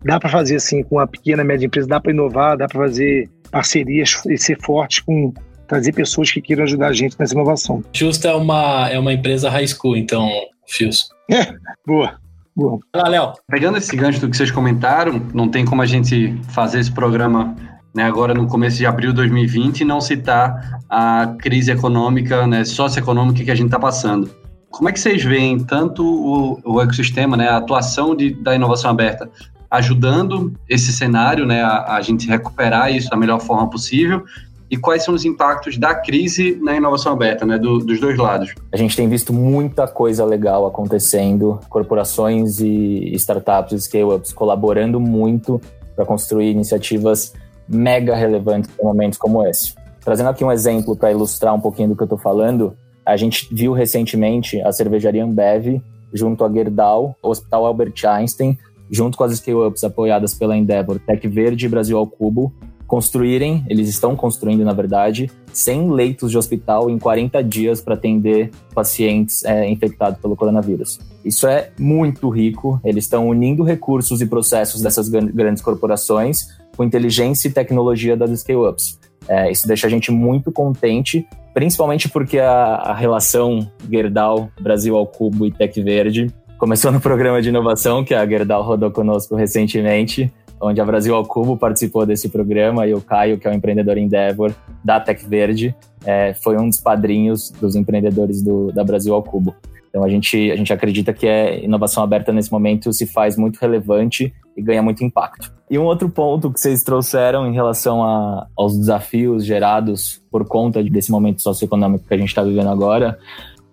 [0.05, 2.79] dá para fazer assim com a pequena e média empresa, dá para inovar, dá para
[2.81, 5.33] fazer parcerias e ser forte com
[5.67, 7.83] trazer pessoas que queiram ajudar a gente nessa inovação.
[7.91, 10.29] Justa é uma, é uma empresa high school, então,
[10.67, 11.09] Fios.
[11.29, 11.53] É,
[11.85, 12.17] boa.
[12.55, 12.79] Boa.
[12.95, 13.33] Lá, Léo.
[13.49, 17.53] Pegando esse gancho do que vocês comentaram, não tem como a gente fazer esse programa
[17.93, 22.63] né, agora no começo de abril de 2020 e não citar a crise econômica, né,
[22.63, 24.29] socioeconômica que a gente está passando.
[24.69, 28.91] Como é que vocês veem tanto o, o ecossistema, né, a atuação de, da inovação
[28.91, 29.29] aberta,
[29.75, 34.23] ajudando esse cenário, né, a, a gente recuperar isso da melhor forma possível
[34.69, 38.53] e quais são os impactos da crise na inovação aberta, né, do, dos dois lados?
[38.71, 45.61] A gente tem visto muita coisa legal acontecendo, corporações e startups, scale-ups colaborando muito
[45.95, 47.33] para construir iniciativas
[47.67, 49.75] mega relevantes em momentos como esse.
[50.03, 53.47] Trazendo aqui um exemplo para ilustrar um pouquinho do que eu estou falando, a gente
[53.53, 55.81] viu recentemente a cervejaria Ambev
[56.13, 58.57] junto a Gerdau, Hospital Albert Einstein,
[58.89, 62.53] junto com as scale-ups apoiadas pela Endeavor, Tech Verde e Brasil ao Cubo,
[62.87, 68.51] construírem, eles estão construindo, na verdade, 100 leitos de hospital em 40 dias para atender
[68.73, 70.99] pacientes é, infectados pelo coronavírus.
[71.23, 77.47] Isso é muito rico, eles estão unindo recursos e processos dessas grandes corporações com inteligência
[77.47, 78.99] e tecnologia das scale-ups.
[79.27, 85.07] É, isso deixa a gente muito contente, principalmente porque a, a relação Gerdau, Brasil ao
[85.07, 90.31] Cubo e Tec Verde começou no programa de inovação que a Gerdau rodou conosco recentemente,
[90.59, 93.97] onde a Brasil ao Cubo participou desse programa e o Caio, que é o empreendedor
[93.97, 99.21] Endeavor da Tec Verde, é, foi um dos padrinhos dos empreendedores do, da Brasil ao
[99.21, 99.55] Cubo.
[99.89, 103.57] Então a gente, a gente acredita que a inovação aberta nesse momento se faz muito
[103.57, 105.53] relevante e ganha muito impacto.
[105.69, 110.83] E um outro ponto que vocês trouxeram em relação a, aos desafios gerados por conta
[110.83, 113.17] desse momento socioeconômico que a gente está vivendo agora,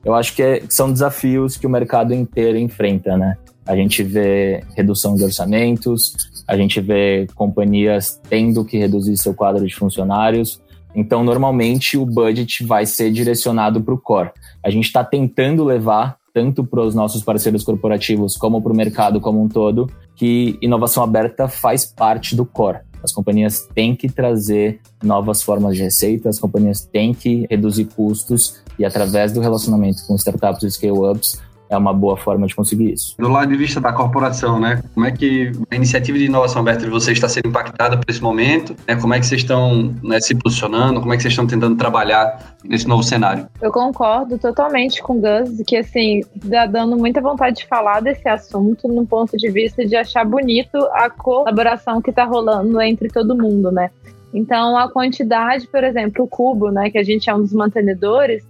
[0.04, 3.36] eu acho que, é, são desafios que o mercado inteiro enfrenta, né?
[3.64, 6.14] A gente vê redução de orçamentos,
[6.48, 10.60] a gente vê companhias tendo que reduzir seu quadro de funcionários.
[10.94, 14.30] Então, normalmente, o budget vai ser direcionado para o core.
[14.62, 19.20] A gente está tentando levar tanto para os nossos parceiros corporativos como para o mercado
[19.20, 22.80] como um todo, que inovação aberta faz parte do core.
[23.02, 28.62] As companhias têm que trazer novas formas de receita, as companhias têm que reduzir custos
[28.78, 31.40] e através do relacionamento com startups e scale-ups,
[31.72, 33.14] é uma boa forma de conseguir isso.
[33.18, 34.82] Do lado de vista da corporação, né?
[34.94, 38.22] Como é que a iniciativa de inovação aberta de vocês está sendo impactada por esse
[38.22, 38.76] momento?
[38.86, 38.96] Né?
[38.96, 41.00] Como é que vocês estão né, se posicionando?
[41.00, 43.46] Como é que vocês estão tentando trabalhar nesse novo cenário?
[43.60, 48.28] Eu concordo totalmente com o Gus, que assim, dá dando muita vontade de falar desse
[48.28, 53.36] assunto no ponto de vista de achar bonito a colaboração que está rolando entre todo
[53.36, 53.90] mundo, né?
[54.34, 58.42] Então, a quantidade, por exemplo, o Cubo, né, que a gente é um dos mantenedores,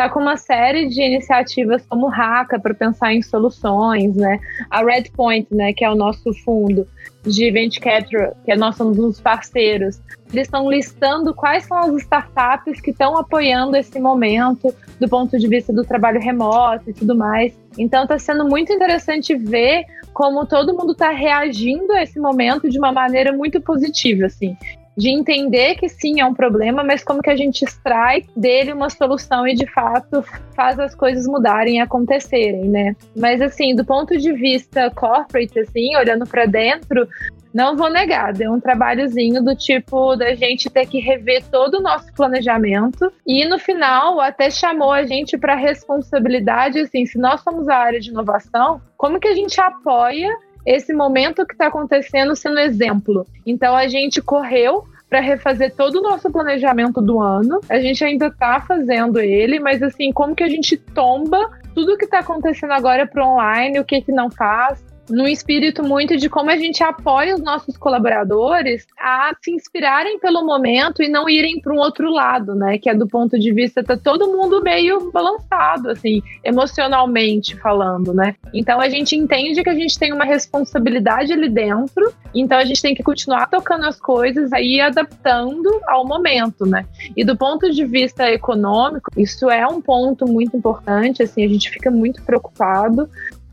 [0.00, 4.40] está com uma série de iniciativas como Raca para pensar em soluções, né?
[4.70, 6.88] A Redpoint, né, que é o nosso fundo
[7.22, 10.00] de venture capital, que é nosso um dos parceiros,
[10.32, 15.46] eles estão listando quais são as startups que estão apoiando esse momento do ponto de
[15.46, 17.52] vista do trabalho remoto e tudo mais.
[17.76, 19.84] Então está sendo muito interessante ver
[20.14, 24.56] como todo mundo está reagindo a esse momento de uma maneira muito positiva, assim
[25.00, 28.90] de entender que sim é um problema, mas como que a gente extrai dele uma
[28.90, 30.22] solução e de fato
[30.54, 32.94] faz as coisas mudarem e acontecerem, né?
[33.16, 37.08] Mas assim, do ponto de vista corporate, assim, olhando para dentro,
[37.52, 41.82] não vou negar, deu um trabalhozinho do tipo da gente ter que rever todo o
[41.82, 47.70] nosso planejamento e no final até chamou a gente para responsabilidade, assim, se nós somos
[47.70, 50.28] a área de inovação, como que a gente apoia
[50.66, 53.26] esse momento que está acontecendo sendo exemplo.
[53.46, 57.60] Então a gente correu para refazer todo o nosso planejamento do ano.
[57.68, 62.04] A gente ainda está fazendo ele, mas assim, como que a gente tomba tudo que
[62.04, 66.50] está acontecendo agora para online, o que que não faz, no espírito muito de como
[66.50, 71.72] a gente apoia os nossos colaboradores a se inspirarem pelo momento e não irem para
[71.72, 72.78] um outro lado, né?
[72.78, 78.36] Que é do ponto de vista tá todo mundo meio balançado, assim, emocionalmente falando, né?
[78.54, 82.80] Então a gente entende que a gente tem uma responsabilidade ali dentro, então a gente
[82.80, 86.86] tem que continuar tocando as coisas aí adaptando ao momento, né?
[87.16, 91.70] E do ponto de vista econômico, isso é um ponto muito importante, assim, a gente
[91.70, 93.08] fica muito preocupado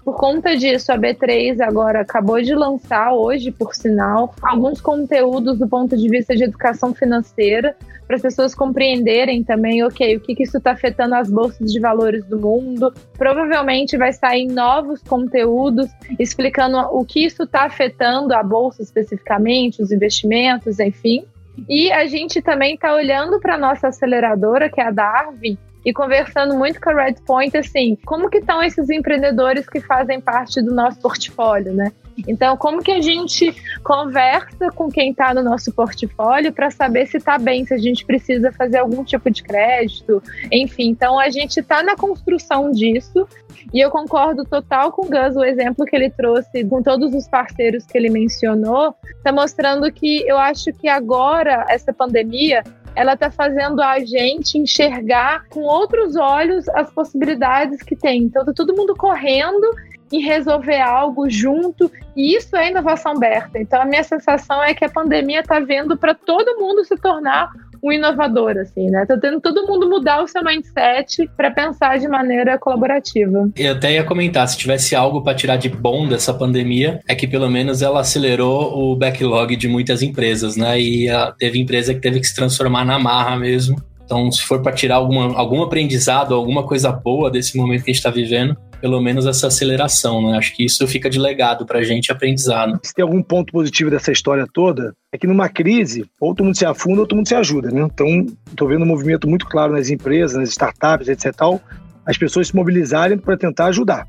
[0.07, 5.67] por conta disso, a B3 agora acabou de lançar, hoje, por sinal, alguns conteúdos do
[5.67, 7.75] ponto de vista de educação financeira,
[8.07, 11.77] para as pessoas compreenderem também, ok, o que, que isso está afetando as bolsas de
[11.81, 12.93] valores do mundo.
[13.17, 19.91] Provavelmente vai sair novos conteúdos explicando o que isso está afetando a bolsa especificamente, os
[19.91, 21.25] investimentos, enfim.
[21.67, 25.93] E a gente também está olhando para a nossa aceleradora, que é a Darwin, e
[25.93, 30.75] conversando muito com a Redpoint, assim, como que estão esses empreendedores que fazem parte do
[30.75, 31.93] nosso portfólio, né?
[32.27, 37.15] Então, como que a gente conversa com quem está no nosso portfólio para saber se
[37.15, 40.21] está bem, se a gente precisa fazer algum tipo de crédito,
[40.51, 40.89] enfim.
[40.89, 43.25] Então, a gente está na construção disso
[43.73, 47.27] e eu concordo total com o Gus, o exemplo que ele trouxe com todos os
[47.27, 52.63] parceiros que ele mencionou, está mostrando que eu acho que agora, essa pandemia,
[52.97, 58.23] ela está fazendo a gente enxergar com outros olhos as possibilidades que tem.
[58.23, 59.69] Então, tá todo mundo correndo
[60.11, 63.59] em resolver algo junto, e isso é inovação aberta.
[63.59, 67.51] Então, a minha sensação é que a pandemia está vendo para todo mundo se tornar
[67.83, 69.05] um inovador, assim, né?
[69.05, 73.49] Tá tendo todo mundo mudar o seu mindset para pensar de maneira colaborativa.
[73.55, 77.27] Eu até ia comentar, se tivesse algo para tirar de bom dessa pandemia, é que
[77.27, 80.79] pelo menos ela acelerou o backlog de muitas empresas, né?
[80.79, 83.81] E teve empresa que teve que se transformar na marra mesmo.
[84.03, 87.93] Então, se for para tirar alguma, algum aprendizado, alguma coisa boa desse momento que a
[87.93, 90.37] gente está vivendo, pelo menos essa aceleração, né?
[90.37, 92.79] Acho que isso fica de legado para a gente aprendizado.
[92.83, 96.57] Se tem algum ponto positivo dessa história toda, é que numa crise, ou todo mundo
[96.57, 97.81] se afunda ou todo mundo se ajuda, né?
[97.81, 101.33] Então, estou vendo um movimento muito claro nas empresas, nas startups, etc.
[101.35, 101.61] Tal,
[102.05, 104.07] as pessoas se mobilizarem para tentar ajudar.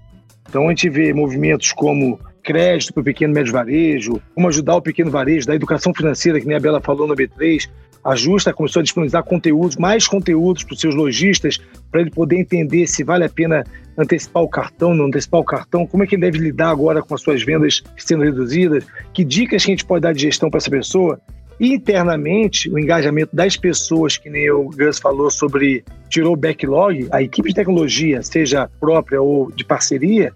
[0.48, 4.76] Então, a gente vê movimentos como crédito para o pequeno e médio varejo, como ajudar
[4.76, 7.68] o pequeno varejo, da educação financeira, que nem a Bela falou no B3,
[8.04, 11.58] a Justa começou a disponibilizar conteúdos, mais conteúdos para os seus lojistas,
[11.90, 13.64] para ele poder entender se vale a pena
[13.96, 17.14] antecipar o cartão, não antecipar o cartão, como é que ele deve lidar agora com
[17.14, 20.58] as suas vendas sendo reduzidas, que dicas que a gente pode dar de gestão para
[20.58, 21.20] essa pessoa.
[21.60, 27.08] E internamente, o engajamento das pessoas, que nem o Gus falou sobre tirou o backlog,
[27.10, 30.32] a equipe de tecnologia, seja própria ou de parceria,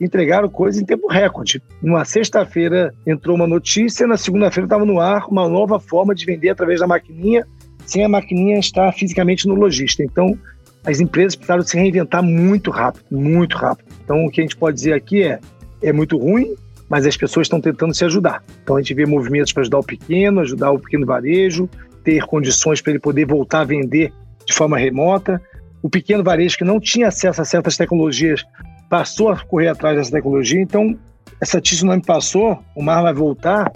[0.00, 1.62] entregaram coisas em tempo recorde.
[1.82, 6.50] Numa sexta-feira entrou uma notícia, na segunda-feira estava no ar uma nova forma de vender
[6.50, 7.46] através da maquininha,
[7.86, 10.02] sem a maquininha estar fisicamente no lojista.
[10.02, 10.38] Então,
[10.84, 13.86] as empresas precisaram se reinventar muito rápido, muito rápido.
[14.04, 15.38] Então, o que a gente pode dizer aqui é,
[15.82, 16.54] é muito ruim,
[16.88, 18.42] mas as pessoas estão tentando se ajudar.
[18.62, 21.68] Então, a gente vê movimentos para ajudar o pequeno, ajudar o pequeno varejo,
[22.02, 24.12] ter condições para ele poder voltar a vender
[24.44, 25.40] de forma remota.
[25.80, 28.44] O pequeno varejo que não tinha acesso a certas tecnologias
[28.92, 30.94] passou a correr atrás dessa tecnologia, então
[31.40, 33.72] essa tsunami passou, o mar vai voltar,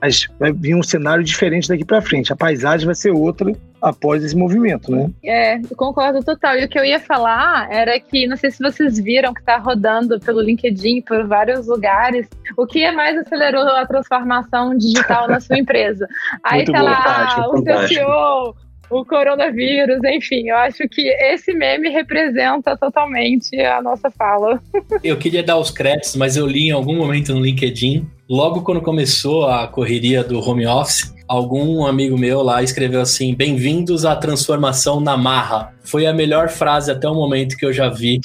[0.00, 2.32] mas vai vir um cenário diferente daqui para frente.
[2.32, 3.52] A paisagem vai ser outra
[3.82, 5.10] após esse movimento, né?
[5.24, 6.56] É, concordo total.
[6.56, 9.58] E o que eu ia falar era que, não sei se vocês viram que está
[9.58, 15.58] rodando pelo LinkedIn, por vários lugares, o que mais acelerou a transformação digital na sua
[15.58, 16.06] empresa.
[16.44, 18.54] Aí Muito tá lá o seu CEO,
[18.90, 24.60] o coronavírus, enfim, eu acho que esse meme representa totalmente a nossa fala.
[25.02, 28.80] Eu queria dar os créditos, mas eu li em algum momento no LinkedIn, logo quando
[28.80, 34.98] começou a correria do home office, algum amigo meu lá escreveu assim: Bem-vindos à transformação
[35.00, 35.72] na marra.
[35.84, 38.20] Foi a melhor frase até o momento que eu já vi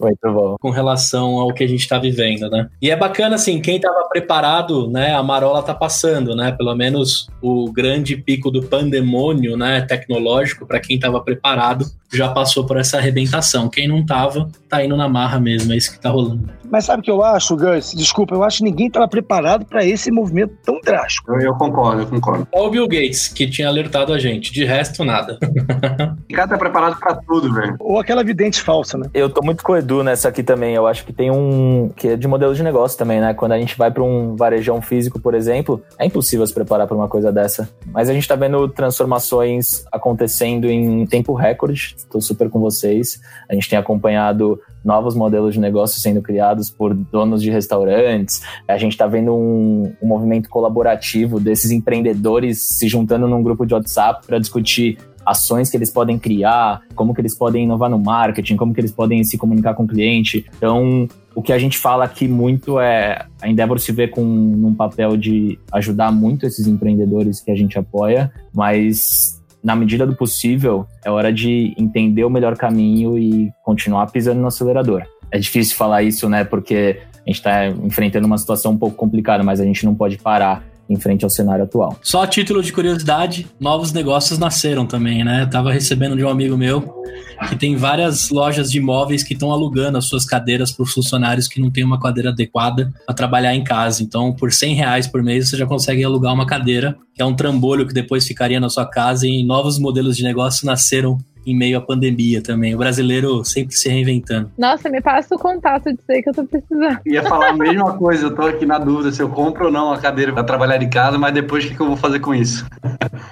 [0.59, 2.67] com relação ao que a gente está vivendo, né?
[2.81, 5.13] E é bacana, assim, quem estava preparado, né?
[5.13, 6.51] A marola tá passando, né?
[6.51, 9.81] Pelo menos o grande pico do pandemônio, né?
[9.81, 13.69] Tecnológico, para quem estava preparado, já passou por essa arrebentação.
[13.69, 16.49] Quem não tava, tá indo na marra mesmo, é isso que tá rolando.
[16.69, 17.93] Mas sabe o que eu acho, Gus?
[17.93, 21.31] Desculpa, eu acho que ninguém estava preparado para esse movimento tão drástico.
[21.31, 22.47] Eu, eu, concordo, eu concordo.
[22.53, 24.51] Só o Bill Gates, que tinha alertado a gente.
[24.51, 25.37] De resto, nada.
[26.29, 27.75] o cara tá preparado para tudo, velho.
[27.79, 29.09] Ou aquela vidente falsa, né?
[29.13, 30.73] Eu tô muito com o Edu nessa aqui também.
[30.73, 31.91] Eu acho que tem um.
[31.95, 33.33] que é de modelo de negócio também, né?
[33.33, 36.95] Quando a gente vai para um varejão físico, por exemplo, é impossível se preparar para
[36.95, 37.69] uma coisa dessa.
[37.87, 41.95] Mas a gente tá vendo transformações acontecendo em tempo recorde.
[42.09, 43.19] Tô super com vocês.
[43.49, 48.43] A gente tem acompanhado novos modelos de negócio sendo criados por donos de restaurantes.
[48.67, 53.73] A gente está vendo um, um, movimento colaborativo desses empreendedores se juntando num grupo de
[53.73, 58.55] WhatsApp para discutir ações que eles podem criar, como que eles podem inovar no marketing,
[58.55, 60.45] como que eles podem se comunicar com o cliente.
[60.55, 64.73] Então, o que a gente fala aqui muito é a Endeavor se vê com um
[64.73, 70.85] papel de ajudar muito esses empreendedores que a gente apoia, mas na medida do possível,
[71.03, 75.03] é hora de entender o melhor caminho e continuar pisando no acelerador.
[75.31, 76.43] É difícil falar isso, né?
[76.43, 80.19] Porque a gente está enfrentando uma situação um pouco complicada, mas a gente não pode
[80.19, 81.97] parar em frente ao cenário atual.
[82.01, 85.43] Só a título de curiosidade, novos negócios nasceram também, né?
[85.43, 87.03] Eu tava recebendo de um amigo meu
[87.49, 91.47] que tem várias lojas de imóveis que estão alugando as suas cadeiras para os funcionários
[91.47, 94.03] que não têm uma cadeira adequada para trabalhar em casa.
[94.03, 97.35] Então, por 100 reais por mês, você já consegue alugar uma cadeira, que é um
[97.35, 101.77] trambolho que depois ficaria na sua casa e novos modelos de negócio nasceram em meio
[101.77, 102.75] à pandemia também.
[102.75, 104.51] O brasileiro sempre se reinventando.
[104.57, 106.99] Nossa, me passa o contato de sei que eu tô precisando.
[107.05, 109.91] Ia falar a mesma coisa, eu tô aqui na dúvida se eu compro ou não
[109.91, 112.33] a cadeira para trabalhar de casa, mas depois o que, que eu vou fazer com
[112.33, 112.65] isso?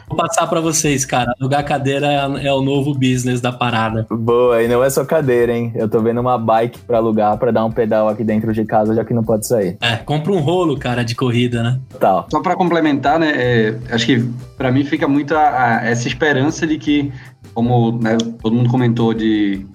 [0.08, 1.34] Vou passar para vocês, cara.
[1.40, 4.06] Alugar cadeira é, é, o novo business da parada.
[4.10, 5.72] Boa, e não é só cadeira, hein?
[5.76, 8.94] Eu tô vendo uma bike para alugar, para dar um pedal aqui dentro de casa,
[8.94, 9.78] já que não pode sair.
[9.82, 11.80] É, compra um rolo, cara, de corrida, né?
[12.00, 12.28] Tal.
[12.32, 13.32] Só para complementar, né?
[13.36, 17.12] É, acho que para mim fica muito a, a, essa esperança de que
[17.54, 19.66] como né, todo mundo comentou de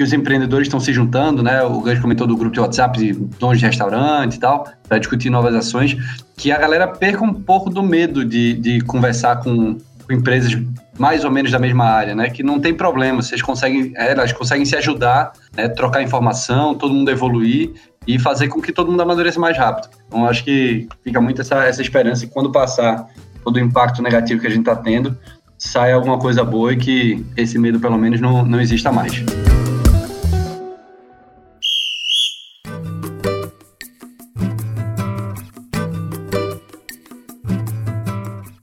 [0.00, 1.62] que os empreendedores estão se juntando, né?
[1.62, 5.28] O Gans comentou do grupo de WhatsApp de donos de restaurante e tal, para discutir
[5.28, 5.94] novas ações,
[6.38, 9.76] que a galera perca um pouco do medo de, de conversar com,
[10.06, 10.56] com, empresas
[10.98, 12.30] mais ou menos da mesma área, né?
[12.30, 15.68] Que não tem problema, vocês conseguem, é, elas conseguem se ajudar, né?
[15.68, 17.72] trocar informação, todo mundo evoluir
[18.06, 19.90] e fazer com que todo mundo amadureça mais rápido.
[20.08, 23.06] Então, acho que fica muito essa, essa esperança que quando passar
[23.44, 25.16] todo o impacto negativo que a gente está tendo,
[25.60, 29.22] saia alguma coisa boa e que esse medo, pelo menos, não, não exista mais.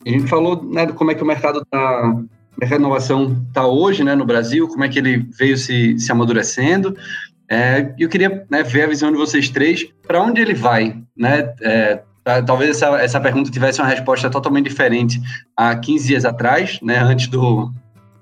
[0.06, 2.28] A gente falou né, como é que o mercado está, o
[2.60, 6.12] mercado de inovação está hoje né, no Brasil, como é que ele veio se, se
[6.12, 6.98] amadurecendo.
[7.50, 9.86] É, eu queria né, ver a visão de vocês três.
[10.06, 11.02] Para onde ele vai?
[11.16, 11.54] Né?
[11.62, 12.07] É, tá,
[12.46, 15.22] talvez essa, essa pergunta tivesse uma resposta totalmente diferente
[15.56, 17.72] há 15 dias atrás, né, antes do,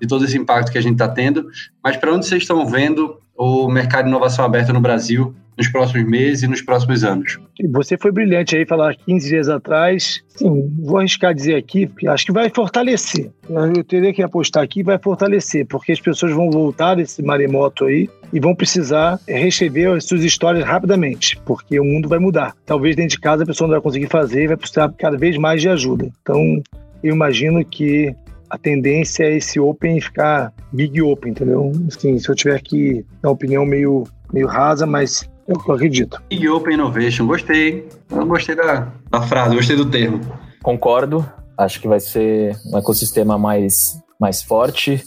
[0.00, 1.48] de todo esse impacto que a gente está tendo.
[1.82, 6.08] Mas para onde vocês estão vendo o mercado de inovação aberta no Brasil nos próximos
[6.08, 7.38] meses e nos próximos anos?
[7.72, 10.22] Você foi brilhante aí falar 15 dias atrás.
[10.28, 13.30] Sim, vou arriscar dizer aqui, porque acho que vai fortalecer.
[13.48, 18.08] Eu teria que apostar aqui, vai fortalecer, porque as pessoas vão voltar desse maremoto aí
[18.32, 22.54] e vão precisar receber as suas histórias rapidamente, porque o mundo vai mudar.
[22.66, 25.60] Talvez dentro de casa a pessoa não vai conseguir fazer vai precisar cada vez mais
[25.60, 26.08] de ajuda.
[26.22, 26.62] Então,
[27.02, 28.14] eu imagino que
[28.48, 31.72] a tendência é esse Open ficar Big Open, entendeu?
[31.88, 36.20] Assim, se eu tiver que dar uma opinião meio, meio rasa, mas eu acredito.
[36.28, 37.88] Big Open Innovation, gostei.
[38.10, 40.20] Eu gostei da, da frase, gostei do termo.
[40.62, 41.24] Concordo.
[41.56, 45.02] Acho que vai ser um ecossistema mais, mais forte,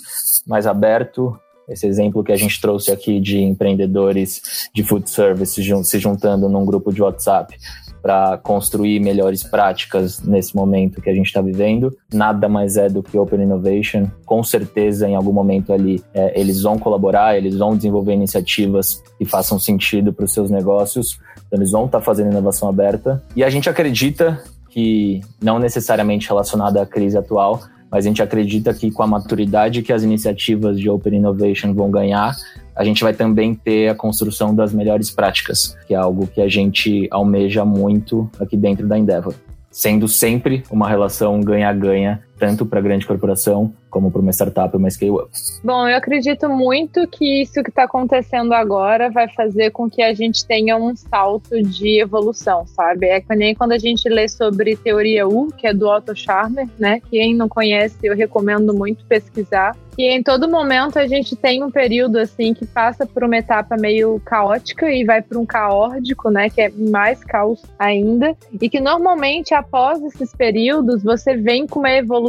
[0.47, 1.37] mais aberto.
[1.67, 6.65] Esse exemplo que a gente trouxe aqui de empreendedores de food service se juntando num
[6.65, 7.55] grupo de WhatsApp
[8.01, 11.95] para construir melhores práticas nesse momento que a gente está vivendo.
[12.13, 14.07] Nada mais é do que Open Innovation.
[14.25, 19.25] Com certeza, em algum momento ali, é, eles vão colaborar, eles vão desenvolver iniciativas que
[19.25, 21.19] façam sentido para os seus negócios.
[21.47, 23.23] Então, eles vão estar tá fazendo inovação aberta.
[23.35, 28.73] E a gente acredita que, não necessariamente relacionada à crise atual, mas a gente acredita
[28.73, 32.35] que com a maturidade que as iniciativas de Open Innovation vão ganhar,
[32.79, 36.47] a gente vai também ter a construção das melhores práticas, que é algo que a
[36.47, 39.33] gente almeja muito aqui dentro da Endeavor.
[39.69, 45.29] Sendo sempre uma relação ganha-ganha, tanto para grande corporação como para uma startup, uma scale-up.
[45.63, 50.13] Bom, eu acredito muito que isso que está acontecendo agora vai fazer com que a
[50.13, 53.07] gente tenha um salto de evolução, sabe?
[53.07, 56.67] É que nem quando a gente lê sobre teoria U, que é do Otto Scharmer,
[56.79, 57.01] né?
[57.09, 59.75] Quem não conhece, eu recomendo muito pesquisar.
[59.97, 63.75] E em todo momento a gente tem um período assim que passa por uma etapa
[63.75, 66.49] meio caótica e vai para um caórdico, né?
[66.49, 68.33] Que é mais caos ainda.
[68.61, 72.28] E que normalmente após esses períodos você vem com uma evolução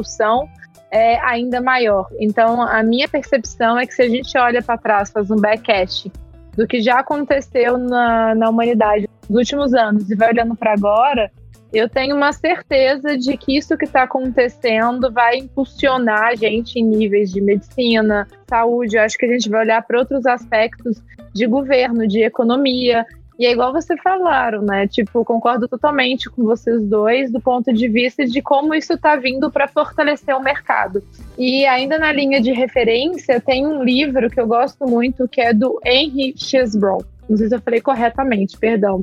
[0.90, 2.08] é ainda maior.
[2.18, 6.10] Então, a minha percepção é que se a gente olha para trás, faz um backcast
[6.56, 11.30] do que já aconteceu na, na humanidade nos últimos anos e vai olhando para agora,
[11.72, 16.84] eu tenho uma certeza de que isso que está acontecendo vai impulsionar a gente em
[16.84, 18.96] níveis de medicina, saúde.
[18.96, 21.00] Eu acho que a gente vai olhar para outros aspectos
[21.32, 23.06] de governo, de economia.
[23.40, 24.86] E é igual vocês falaram, né?
[24.86, 29.50] Tipo, concordo totalmente com vocês dois do ponto de vista de como isso está vindo
[29.50, 31.02] para fortalecer o mercado.
[31.38, 35.54] E ainda na linha de referência, tem um livro que eu gosto muito que é
[35.54, 37.02] do Henry Chesbrough.
[37.30, 39.02] Não sei se eu falei corretamente, perdão.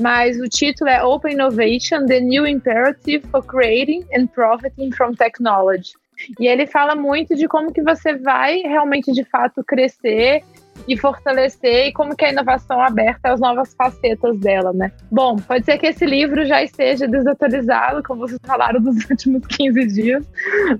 [0.00, 5.92] Mas o título é Open Innovation: The New Imperative for Creating and Profiting from Technology.
[6.40, 10.42] E ele fala muito de como que você vai realmente de fato crescer
[10.86, 14.92] e fortalecer e como que a inovação aberta as novas facetas dela, né?
[15.10, 19.86] Bom, pode ser que esse livro já esteja desatualizado, como vocês falaram nos últimos 15
[19.86, 20.24] dias,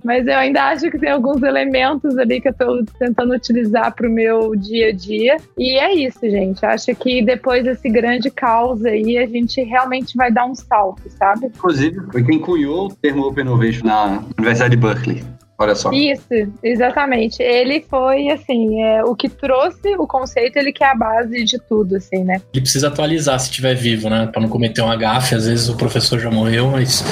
[0.04, 4.08] mas eu ainda acho que tem alguns elementos ali que eu estou tentando utilizar para
[4.08, 5.36] o meu dia a dia.
[5.58, 6.64] E é isso, gente.
[6.64, 11.46] Acho que depois desse grande caos aí, a gente realmente vai dar um salto, sabe?
[11.46, 15.35] Inclusive, foi quem cunhou o termo Open Innovation na Universidade de Berkeley.
[15.58, 15.90] Olha só.
[15.90, 16.26] Isso,
[16.62, 17.42] exatamente.
[17.42, 21.58] Ele foi, assim, é, o que trouxe o conceito, ele que é a base de
[21.58, 22.42] tudo, assim, né?
[22.52, 24.26] Ele precisa atualizar se estiver vivo, né?
[24.26, 25.34] Para não cometer um gafe.
[25.34, 27.02] Às vezes o professor já morreu, mas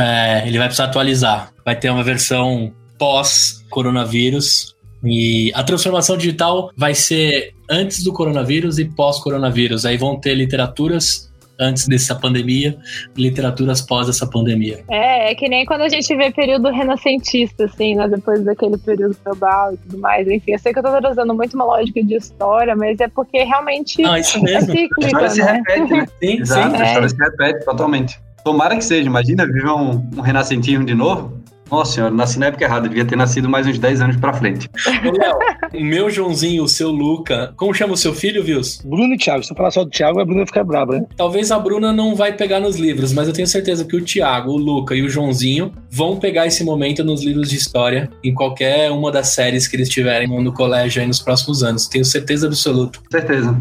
[0.00, 1.52] é, ele vai precisar atualizar.
[1.64, 4.74] Vai ter uma versão pós-coronavírus.
[5.04, 9.86] E a transformação digital vai ser antes do coronavírus e pós-coronavírus.
[9.86, 12.76] Aí vão ter literaturas antes dessa pandemia,
[13.16, 14.84] literaturas pós essa pandemia.
[14.88, 18.08] É, é que nem quando a gente vê período renascentista, assim, né?
[18.08, 20.28] Depois daquele período feudal e tudo mais.
[20.28, 23.42] Enfim, eu sei que eu tô trazendo muito uma lógica de história, mas é porque
[23.42, 24.72] realmente Não, isso mesmo.
[24.72, 25.30] é cíclica, a história né?
[25.30, 26.06] se repete, né?
[26.22, 26.82] Sim, Exato, sim.
[26.82, 27.08] a história é.
[27.08, 28.20] se repete totalmente.
[28.44, 31.42] Tomara que seja, imagina viver um, um renascentismo de novo.
[31.70, 34.70] Nossa senhora, nasci na época errada, devia ter nascido mais uns 10 anos pra frente.
[34.86, 35.38] Léo,
[35.74, 38.80] o meu Joãozinho, o seu Luca, como chama o seu filho, Vils?
[38.84, 39.42] Bruno e Thiago.
[39.42, 41.06] Se eu falar só do Thiago, a Bruna vai ficar brava, né?
[41.16, 44.52] Talvez a Bruna não vai pegar nos livros, mas eu tenho certeza que o Thiago,
[44.52, 48.90] o Luca e o Joãozinho vão pegar esse momento nos livros de história, em qualquer
[48.92, 51.88] uma das séries que eles tiverem no colégio aí nos próximos anos.
[51.88, 53.00] Tenho certeza absoluta.
[53.10, 53.56] Certeza.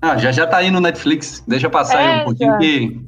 [0.00, 1.44] Ah, já já tá aí no Netflix.
[1.46, 2.58] Deixa eu passar é, aí um pouquinho já.
[2.58, 3.00] que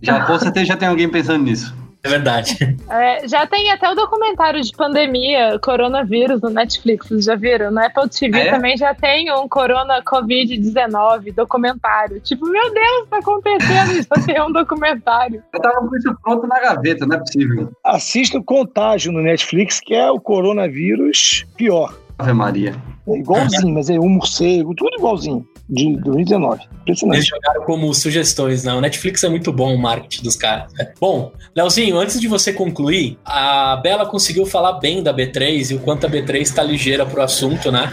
[0.00, 1.74] já com certeza já tem alguém pensando nisso.
[2.08, 2.76] É verdade.
[2.88, 7.70] É, já tem até o documentário de pandemia, coronavírus, no Netflix, vocês já viram?
[7.70, 8.50] No Apple TV é?
[8.50, 12.18] também já tem um Corona Covid-19 documentário.
[12.20, 15.42] Tipo, meu Deus, tá acontecendo, já tem um documentário.
[15.52, 17.70] Eu tava com isso pronto na gaveta, não é possível.
[17.84, 21.92] Assista o Contágio no Netflix, que é o coronavírus pior.
[22.18, 22.74] Ave Maria.
[23.06, 26.62] É igualzinho, mas é um morcego, tudo igualzinho, de 2019.
[26.82, 27.16] Impressionante.
[27.18, 28.78] Eles jogaram como sugestões, não.
[28.78, 30.72] O Netflix é muito bom o marketing dos caras.
[31.00, 35.80] Bom, Leozinho, antes de você concluir, a Bela conseguiu falar bem da B3 e o
[35.80, 37.90] quanto a B3 está ligeira pro assunto, né?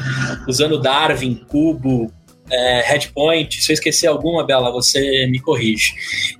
[0.47, 2.11] Usando Darwin, Cubo,
[2.49, 3.61] é, Headpoint.
[3.61, 5.93] Se eu esquecer alguma, Bela, você me corrige.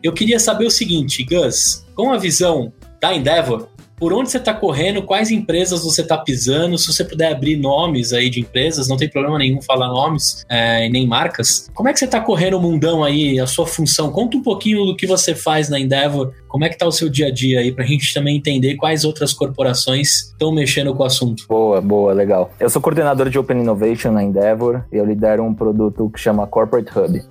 [0.04, 4.54] Eu queria saber o seguinte, Gus, com a visão da Endeavor, por onde você está
[4.54, 8.98] correndo, quais empresas você está pisando, se você puder abrir nomes aí de empresas, não
[8.98, 11.70] tem problema nenhum falar nomes é, nem marcas.
[11.74, 14.12] Como é que você está correndo o mundão aí, a sua função?
[14.12, 17.10] Conta um pouquinho do que você faz na Endeavor, como é que tá o seu
[17.10, 21.06] dia a dia aí, pra gente também entender quais outras corporações estão mexendo com o
[21.06, 21.46] assunto.
[21.48, 22.52] Boa, boa, legal.
[22.60, 26.90] Eu sou coordenador de Open Innovation na Endeavor eu lidero um produto que chama Corporate
[26.98, 27.22] Hub.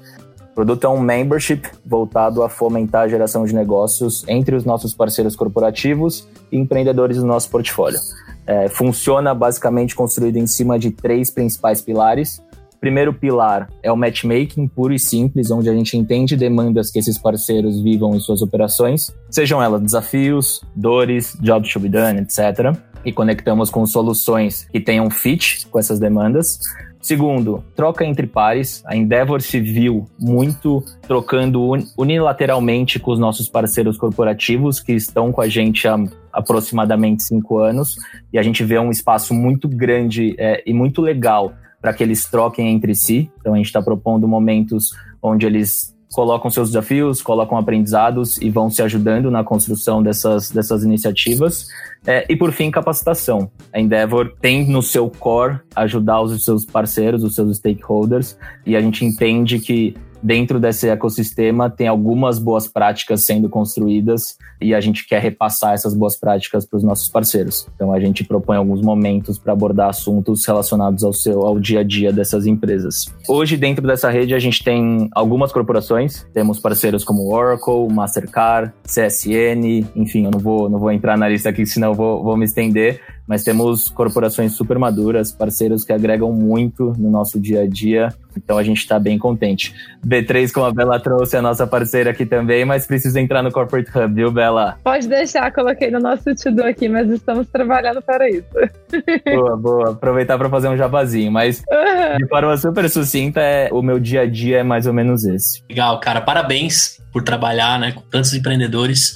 [0.55, 4.95] O produto é um membership voltado a fomentar a geração de negócios entre os nossos
[4.95, 7.99] parceiros corporativos e empreendedores do nosso portfólio.
[8.47, 12.41] É, funciona basicamente construído em cima de três principais pilares.
[12.73, 17.01] O primeiro pilar é o matchmaking puro e simples, onde a gente entende demandas que
[17.01, 22.79] esses parceiros vivam em suas operações, sejam elas desafios, dores, jobs to be done, etc.
[23.05, 26.61] E conectamos com soluções que tenham fit com essas demandas.
[27.05, 28.83] Segundo, troca entre pares.
[28.87, 35.43] A Endeavor se viu muito trocando unilateralmente com os nossos parceiros corporativos que estão com
[35.43, 35.99] a gente há
[36.33, 37.97] aproximadamente cinco anos
[38.33, 42.25] e a gente vê um espaço muito grande é, e muito legal para que eles
[42.25, 43.31] troquem entre si.
[43.39, 48.71] Então a gente está propondo momentos onde eles colocam seus desafios, colocam aprendizados e vão
[48.71, 51.67] se ajudando na construção dessas, dessas iniciativas.
[52.07, 53.51] É, e por fim, capacitação.
[53.73, 58.81] A Endeavor tem no seu core ajudar os seus parceiros, os seus stakeholders, e a
[58.81, 65.07] gente entende que dentro desse ecossistema tem algumas boas práticas sendo construídas e a gente
[65.07, 67.67] quer repassar essas boas práticas para os nossos parceiros.
[67.75, 71.83] Então a gente propõe alguns momentos para abordar assuntos relacionados ao seu ao dia a
[71.83, 73.05] dia dessas empresas.
[73.29, 79.87] Hoje dentro dessa rede a gente tem algumas corporações, temos parceiros como Oracle, Mastercard, CSN,
[79.95, 83.03] enfim, eu não vou não vou entrar na lista aqui senão vou, vou me estender,
[83.27, 88.59] mas temos corporações super maduras, parceiros que agregam muito no nosso dia a dia, então
[88.59, 89.75] a gente está bem contente.
[90.07, 93.51] B3, como a Bela trouxe, é a nossa parceira aqui também, mas precisa entrar no
[93.51, 94.79] Corporate Hub, viu, Bela?
[94.85, 98.45] Pode deixar, coloquei no nosso to-do aqui, mas estamos trabalhando para isso.
[99.25, 99.91] Boa, boa.
[99.91, 102.19] Aproveitar para fazer um jabazinho, mas Uhum.
[102.19, 105.63] de forma super sucinta, é, o meu dia a dia é mais ou menos esse.
[105.69, 106.21] Legal, cara.
[106.21, 109.15] Parabéns por trabalhar né, com tantos empreendedores.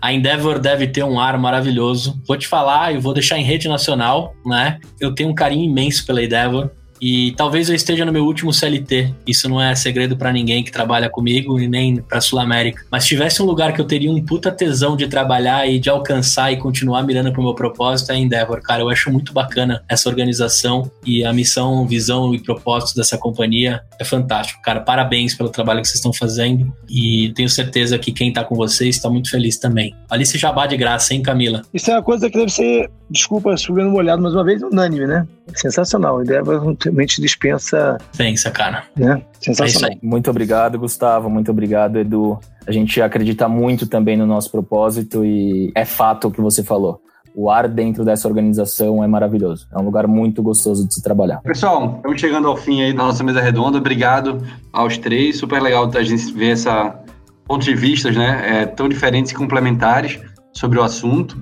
[0.00, 2.20] A Endeavor deve ter um ar maravilhoso.
[2.26, 4.78] Vou te falar e vou deixar em rede nacional, né?
[5.00, 6.70] Eu tenho um carinho imenso pela Endeavor.
[7.00, 9.14] E talvez eu esteja no meu último CLT.
[9.26, 12.84] Isso não é segredo pra ninguém que trabalha comigo e nem pra Sul América.
[12.90, 15.90] Mas se tivesse um lugar que eu teria um puta tesão de trabalhar e de
[15.90, 18.82] alcançar e continuar mirando pro meu propósito, é Endeavor, cara.
[18.82, 24.04] Eu acho muito bacana essa organização e a missão, visão e propósito dessa companhia é
[24.04, 24.80] fantástico, cara.
[24.80, 28.98] Parabéns pelo trabalho que vocês estão fazendo e tenho certeza que quem tá com vocês
[28.98, 29.94] tá muito feliz também.
[30.10, 31.62] Alice Jabá de graça, hein, Camila?
[31.72, 35.26] Isso é uma coisa que deve ser, desculpa, chovendo molhado mais uma vez, unânime, né?
[35.54, 36.18] Sensacional.
[36.18, 38.84] A Endeavor realmente dispensa, Pensa, cara.
[38.96, 39.12] né?
[39.12, 39.90] É isso Sensacional.
[39.90, 39.98] aí.
[40.02, 41.30] Muito obrigado, Gustavo.
[41.30, 42.38] Muito obrigado, Edu.
[42.66, 47.00] A gente acredita muito também no nosso propósito e é fato o que você falou.
[47.34, 49.68] O ar dentro dessa organização é maravilhoso.
[49.70, 51.42] É um lugar muito gostoso de se trabalhar.
[51.42, 53.76] Pessoal, estamos chegando ao fim aí da nossa mesa redonda.
[53.76, 54.42] Obrigado
[54.72, 55.36] aos três.
[55.38, 56.98] Super legal a gente ver essa
[57.46, 60.18] pontos de vistas, né, é, tão diferentes e complementares
[60.52, 61.40] sobre o assunto.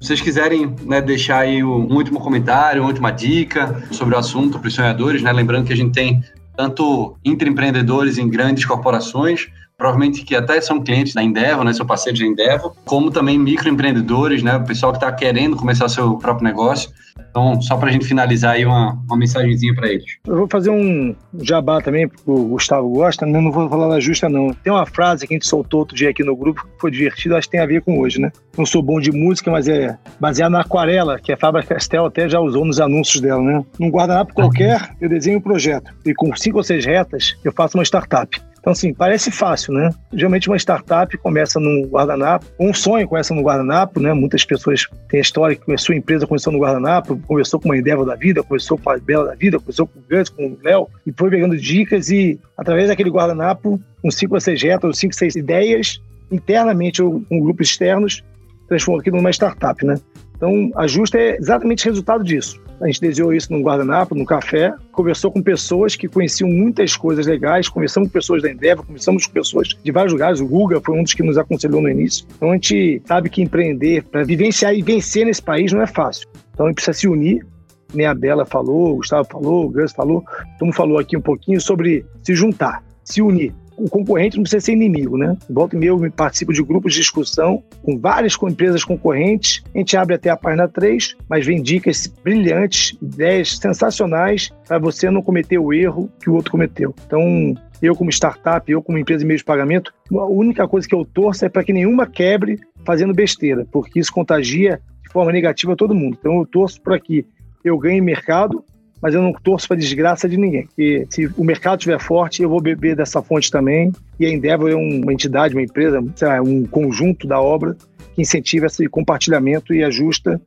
[0.00, 4.58] Se vocês quiserem né, deixar aí um último comentário, uma última dica sobre o assunto
[4.58, 6.22] para os sonhadores, né, lembrando que a gente tem
[6.54, 12.20] tanto intraempreendedores em grandes corporações, provavelmente que até são clientes da Endeavor, né, são parceiros
[12.20, 16.90] da Endeavor, como também microempreendedores, né, o pessoal que está querendo começar seu próprio negócio.
[17.30, 20.04] Então, só para a gente finalizar aí uma, uma mensagenzinha para eles.
[20.26, 23.40] Eu vou fazer um jabá também, porque o Gustavo gosta, né?
[23.40, 24.52] não vou falar da justa, não.
[24.52, 27.36] Tem uma frase que a gente soltou outro dia aqui no grupo, que foi divertido,
[27.36, 28.30] acho que tem a ver com hoje, né?
[28.56, 32.28] Não sou bom de música, mas é baseado na aquarela, que a Fábio Castel até
[32.28, 33.64] já usou nos anúncios dela, né?
[33.78, 35.90] Num guardanapo qualquer, eu desenho um projeto.
[36.04, 38.40] E com cinco ou seis retas, eu faço uma startup.
[38.66, 39.90] Então, assim, parece fácil, né?
[40.12, 44.12] Geralmente uma startup começa num guardanapo, um sonho começa no guardanapo, né?
[44.12, 47.78] Muitas pessoas têm a história que começou a empresa, começou no guardanapo, conversou com uma
[47.78, 50.58] Endeavor da vida, conversou com a Bela da vida, conversou com o Gus, com o
[50.64, 55.14] Léo, e foi pegando dicas e, através daquele guardanapo, com cinco ou seis retas, cinco,
[55.14, 58.24] seis ideias, internamente ou com grupos externos,
[58.66, 59.94] transformou aquilo numa startup, né?
[60.36, 62.60] Então, a Justa é exatamente resultado disso.
[62.78, 67.26] A gente desenhou isso num guardanapo, num café, conversou com pessoas que conheciam muitas coisas
[67.26, 70.40] legais, conversamos com pessoas da Endeavor, conversamos com pessoas de vários lugares.
[70.40, 72.26] O Guga foi um dos que nos aconselhou no início.
[72.36, 76.28] Então, a gente sabe que empreender, para vivenciar e vencer nesse país não é fácil.
[76.52, 77.46] Então, a gente precisa se unir,
[77.94, 80.22] nem a Bela falou, o Gustavo falou, o Gus falou,
[80.58, 84.64] todo mundo falou aqui um pouquinho sobre se juntar, se unir o concorrente não precisa
[84.64, 85.36] ser inimigo, né?
[85.48, 89.62] Volta e meia eu participo de grupos de discussão com várias empresas concorrentes.
[89.74, 95.10] A gente abre até a página 3, mas vem dicas brilhantes, ideias sensacionais para você
[95.10, 96.94] não cometer o erro que o outro cometeu.
[97.06, 100.94] Então, eu como startup, eu como empresa de meio de pagamento, a única coisa que
[100.94, 105.76] eu torço é para que nenhuma quebre fazendo besteira, porque isso contagia de forma negativa
[105.76, 106.16] todo mundo.
[106.18, 107.26] Então, eu torço para que
[107.64, 108.64] eu ganhe mercado
[109.00, 110.68] mas eu não torço para desgraça de ninguém.
[110.76, 113.92] E se o mercado estiver forte, eu vou beber dessa fonte também.
[114.18, 117.76] E a Endeavor é uma entidade, uma empresa, lá, um conjunto da obra
[118.14, 120.40] que incentiva esse compartilhamento e ajusta.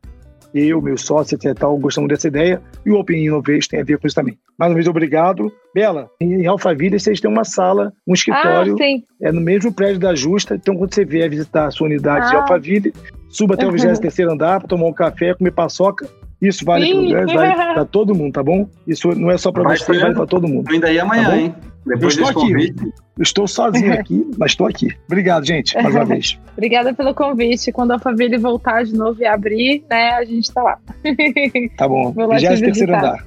[0.52, 1.56] Eu, meu sócio, etc.
[1.56, 2.60] Tal, gostamos dessa ideia.
[2.84, 4.36] E o Open Innovation tem a ver com isso também.
[4.58, 5.52] Mais uma vez, obrigado.
[5.76, 8.76] Bela, em Alphaville vocês têm uma sala, um escritório.
[8.82, 10.56] Ah, é no mesmo prédio da Justa.
[10.56, 12.30] Então, quando você vier visitar a sua unidade ah.
[12.30, 12.94] de Alphaville,
[13.30, 16.10] suba até o 23 andar para tomar um café, comer paçoca
[16.42, 18.68] isso vale para o vale para todo mundo, tá bom?
[18.88, 20.70] Isso não é só para você, vale para todo mundo.
[20.70, 21.56] Eu ainda ia amanhã, tá hein?
[21.86, 22.74] Depois eu estou aqui.
[23.18, 24.90] Eu estou sozinho aqui, mas estou aqui.
[25.08, 26.40] Obrigado, gente, mais uma vez.
[26.54, 27.72] Obrigada pelo convite.
[27.72, 30.78] Quando a família voltar de novo e abrir, né, a gente está lá.
[31.78, 32.14] Tá bom.
[32.38, 33.26] Já é terceiro andar.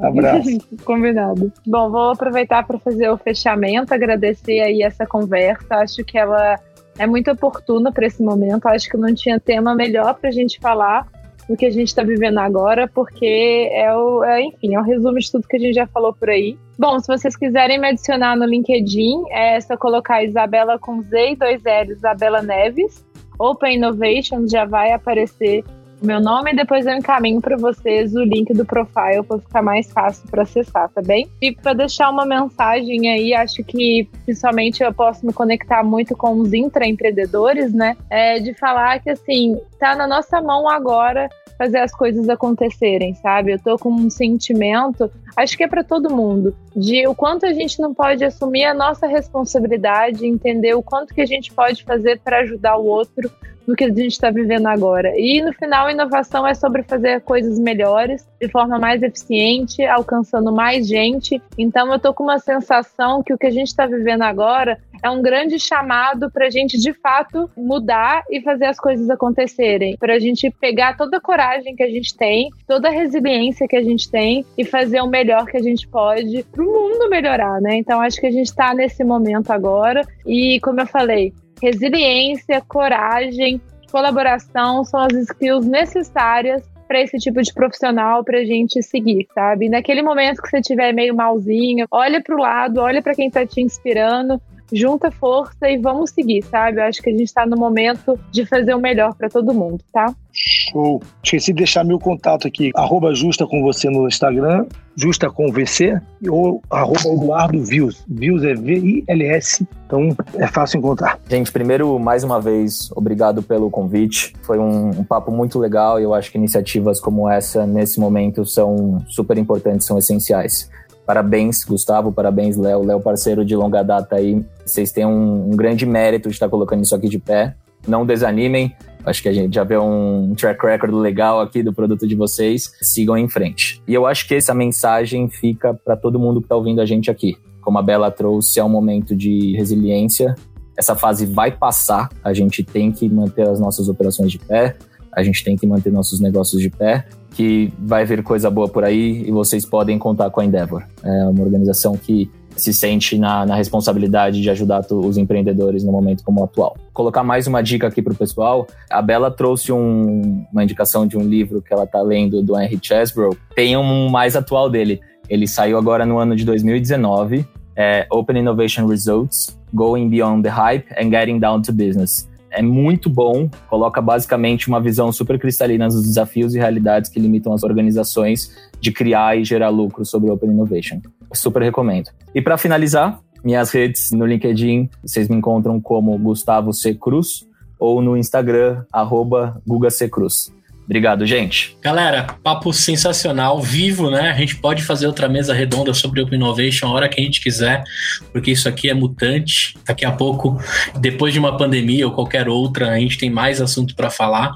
[0.00, 0.58] Abraço.
[0.84, 1.52] Combinado.
[1.66, 5.76] Bom, vou aproveitar para fazer o fechamento, agradecer aí essa conversa.
[5.76, 6.58] Acho que ela
[6.98, 8.66] é muito oportuna para esse momento.
[8.66, 11.06] Acho que não tinha tema melhor para a gente falar
[11.48, 15.18] do que a gente está vivendo agora, porque é o, é, enfim, é o resumo
[15.18, 16.56] de tudo que a gente já falou por aí.
[16.78, 21.36] Bom, se vocês quiserem me adicionar no LinkedIn, é só colocar Isabela com Z e
[21.36, 23.04] dois L's, Isabela Neves.
[23.38, 25.64] Open Innovation já vai aparecer
[26.04, 29.90] meu nome e depois eu encaminho para vocês o link do profile para ficar mais
[29.90, 31.28] fácil para acessar, tá bem?
[31.40, 36.38] E para deixar uma mensagem aí, acho que principalmente eu posso me conectar muito com
[36.38, 37.96] os intraempreendedores, né?
[38.10, 41.28] É de falar que assim, tá na nossa mão agora
[41.58, 43.52] fazer as coisas acontecerem, sabe?
[43.52, 47.52] Eu tô com um sentimento, acho que é para todo mundo, de o quanto a
[47.52, 52.20] gente não pode assumir a nossa responsabilidade, entender o quanto que a gente pode fazer
[52.20, 53.30] para ajudar o outro
[53.66, 55.12] no que a gente está vivendo agora.
[55.16, 60.86] E no final, inovação é sobre fazer coisas melhores, de forma mais eficiente, alcançando mais
[60.86, 61.40] gente.
[61.56, 65.10] Então, eu tô com uma sensação que o que a gente está vivendo agora é
[65.10, 69.96] um grande chamado para a gente, de fato, mudar e fazer as coisas acontecerem.
[69.98, 73.76] Para a gente pegar toda a coragem que a gente tem, toda a resiliência que
[73.76, 77.60] a gente tem e fazer o melhor que a gente pode para o mundo melhorar,
[77.60, 77.76] né?
[77.76, 80.00] Então, acho que a gente está nesse momento agora.
[80.26, 87.52] E, como eu falei, resiliência, coragem, colaboração são as skills necessárias para esse tipo de
[87.52, 89.68] profissional para a gente seguir, sabe?
[89.68, 93.46] Naquele momento que você estiver meio malzinho, olha para o lado, olha para quem está
[93.46, 94.40] te inspirando,
[94.72, 96.80] junta força e vamos seguir, sabe?
[96.80, 99.80] Eu acho que a gente está no momento de fazer o melhor para todo mundo,
[99.92, 100.14] tá?
[100.32, 101.00] Show.
[101.22, 102.72] Esqueci de deixar meu contato aqui.
[102.74, 108.04] Arroba Justa com você no Instagram, Justa com VC, ou arroba Eduardo Vils.
[108.08, 111.20] Vils é V-I-L-S, então é fácil encontrar.
[111.28, 114.34] Gente, primeiro, mais uma vez, obrigado pelo convite.
[114.42, 118.44] Foi um, um papo muito legal e eu acho que iniciativas como essa, nesse momento,
[118.44, 120.68] são super importantes, são essenciais.
[121.06, 122.82] Parabéns, Gustavo, parabéns, Léo.
[122.84, 124.42] Léo, parceiro de longa data aí.
[124.64, 127.54] Vocês têm um, um, grande mérito de estar colocando isso aqui de pé.
[127.86, 128.74] Não desanimem.
[129.04, 132.72] Acho que a gente já vê um track record legal aqui do produto de vocês.
[132.80, 133.82] Sigam em frente.
[133.86, 137.10] E eu acho que essa mensagem fica para todo mundo que está ouvindo a gente
[137.10, 137.36] aqui.
[137.60, 140.34] Como a Bela trouxe, é um momento de resiliência.
[140.76, 142.08] Essa fase vai passar.
[142.22, 144.74] A gente tem que manter as nossas operações de pé.
[145.12, 148.84] A gente tem que manter nossos negócios de pé que vai vir coisa boa por
[148.84, 150.84] aí e vocês podem contar com a Endeavor.
[151.02, 156.22] É uma organização que se sente na, na responsabilidade de ajudar os empreendedores no momento
[156.22, 156.76] como o atual.
[156.92, 158.68] Colocar mais uma dica aqui para o pessoal.
[158.88, 162.78] A Bela trouxe um, uma indicação de um livro que ela está lendo do Henry
[162.80, 163.36] Chesbrough.
[163.56, 165.00] Tem um mais atual dele.
[165.28, 167.44] Ele saiu agora no ano de 2019.
[167.74, 173.10] É Open Innovation Results, Going Beyond the Hype and Getting Down to Business é muito
[173.10, 178.54] bom, coloca basicamente uma visão super cristalina dos desafios e realidades que limitam as organizações
[178.80, 181.00] de criar e gerar lucro sobre Open Innovation.
[181.32, 182.10] Super recomendo.
[182.34, 186.94] E para finalizar, minhas redes no LinkedIn, vocês me encontram como Gustavo C.
[186.94, 187.46] Cruz
[187.78, 190.08] ou no Instagram, arroba Guga C.
[190.08, 190.52] Cruz.
[190.84, 191.76] Obrigado, gente.
[191.80, 194.30] Galera, papo sensacional, vivo, né?
[194.30, 197.40] A gente pode fazer outra mesa redonda sobre Open Innovation a hora que a gente
[197.40, 197.82] quiser,
[198.30, 199.74] porque isso aqui é mutante.
[199.86, 200.60] Daqui a pouco,
[201.00, 204.54] depois de uma pandemia ou qualquer outra, a gente tem mais assunto para falar.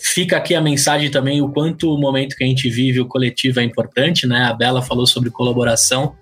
[0.00, 3.58] Fica aqui a mensagem também o quanto o momento que a gente vive, o coletivo
[3.58, 4.44] é importante, né?
[4.44, 6.14] A Bela falou sobre colaboração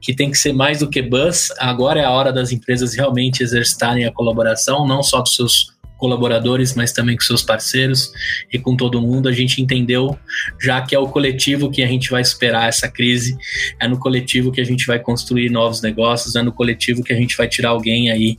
[0.00, 1.48] que tem que ser mais do que buzz.
[1.58, 6.74] Agora é a hora das empresas realmente exercitarem a colaboração, não só dos seus colaboradores,
[6.74, 8.10] mas também com seus parceiros
[8.50, 9.28] e com todo mundo.
[9.28, 10.18] A gente entendeu
[10.58, 13.36] já que é o coletivo que a gente vai superar essa crise,
[13.78, 17.16] é no coletivo que a gente vai construir novos negócios, é no coletivo que a
[17.16, 18.38] gente vai tirar alguém aí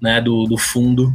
[0.00, 1.14] né, do, do fundo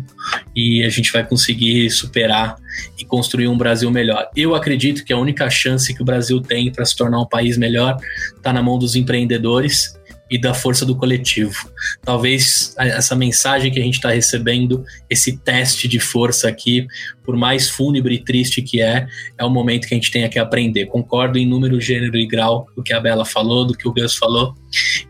[0.56, 2.56] e a gente vai conseguir superar
[3.00, 4.30] e construir um Brasil melhor.
[4.36, 7.58] Eu acredito que a única chance que o Brasil tem para se tornar um país
[7.58, 7.98] melhor
[8.36, 9.97] está na mão dos empreendedores
[10.30, 11.70] e da força do coletivo.
[12.04, 16.88] Talvez essa mensagem que a gente está recebendo, esse teste de força aqui,
[17.24, 19.08] por mais fúnebre e triste que é,
[19.38, 20.86] é o momento que a gente tem que aprender.
[20.86, 24.16] Concordo em número, gênero e grau do que a Bela falou, do que o Gus
[24.16, 24.56] falou,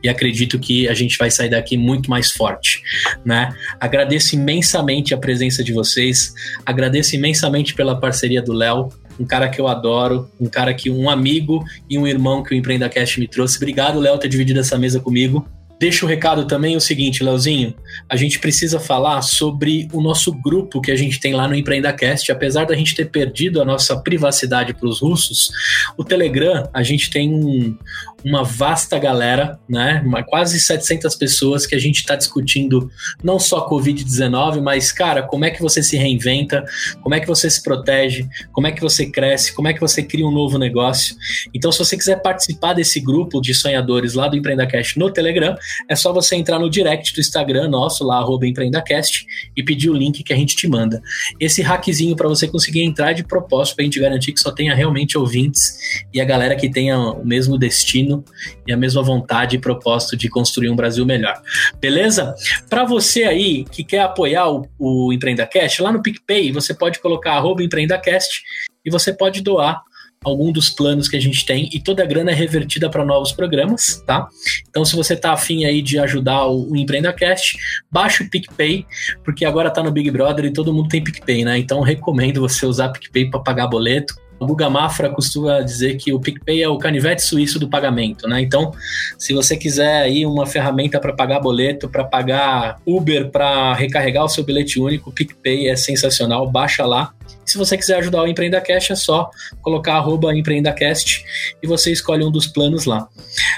[0.04, 2.82] e acredito que a gente vai sair daqui muito mais forte,
[3.26, 3.50] né?
[3.80, 6.34] Agradeço imensamente a presença de vocês,
[6.66, 8.90] agradeço imensamente pela parceria do Léo,
[9.20, 12.58] um cara que eu adoro, um cara que um amigo e um irmão que o
[12.58, 13.58] Empreenda Cast me trouxe.
[13.58, 15.48] Obrigado, Léo, ter dividido essa mesa comigo.
[15.80, 17.76] Deixa o recado também o seguinte, Leozinho,
[18.10, 22.32] a gente precisa falar sobre o nosso grupo que a gente tem lá no EmpreendaCast.
[22.32, 25.52] Apesar da gente ter perdido a nossa privacidade para os russos,
[25.96, 27.78] o Telegram, a gente tem um,
[28.26, 30.02] uma vasta galera, né?
[30.04, 32.90] Uma, quase 700 pessoas que a gente está discutindo
[33.24, 36.66] não só Covid-19, mas, cara, como é que você se reinventa,
[37.02, 40.02] como é que você se protege, como é que você cresce, como é que você
[40.02, 41.16] cria um novo negócio.
[41.54, 45.56] Então, se você quiser participar desse grupo de sonhadores lá do EmpreendaCast no Telegram,
[45.90, 50.24] é só você entrar no direct do Instagram nosso, lá, EmpreendaCast, e pedir o link
[50.24, 51.02] que a gente te manda.
[51.40, 54.74] Esse hackzinho para você conseguir entrar de propósito, para a gente garantir que só tenha
[54.76, 55.78] realmente ouvintes
[56.14, 58.24] e a galera que tenha o mesmo destino
[58.68, 61.42] e a mesma vontade e propósito de construir um Brasil melhor.
[61.80, 62.36] Beleza?
[62.70, 67.44] Para você aí que quer apoiar o, o EmpreendaCast, lá no PicPay você pode colocar
[67.60, 68.42] EmpreendaCast
[68.86, 69.82] e você pode doar
[70.24, 73.32] algum dos planos que a gente tem e toda a grana é revertida para novos
[73.32, 74.28] programas, tá?
[74.70, 77.58] Então, se você tá afim aí de ajudar o, EmpreendaCast,
[77.92, 78.86] baixa o PicPay,
[79.24, 81.58] porque agora tá no Big Brother e todo mundo tem PicPay, né?
[81.58, 86.20] Então, recomendo você usar PicPay para pagar boleto o Guga Mafra costuma dizer que o
[86.20, 88.42] PicPay é o canivete suíço do pagamento, né?
[88.42, 88.72] Então,
[89.18, 94.30] se você quiser aí uma ferramenta para pagar boleto, para pagar Uber, para recarregar o
[94.30, 97.12] seu bilhete único, o PicPay é sensacional, baixa lá.
[97.46, 99.30] Se você quiser ajudar o EmpreendaCast, é só
[99.62, 101.24] colocar arroba EmpreendaCast
[101.64, 103.08] e você escolhe um dos planos lá.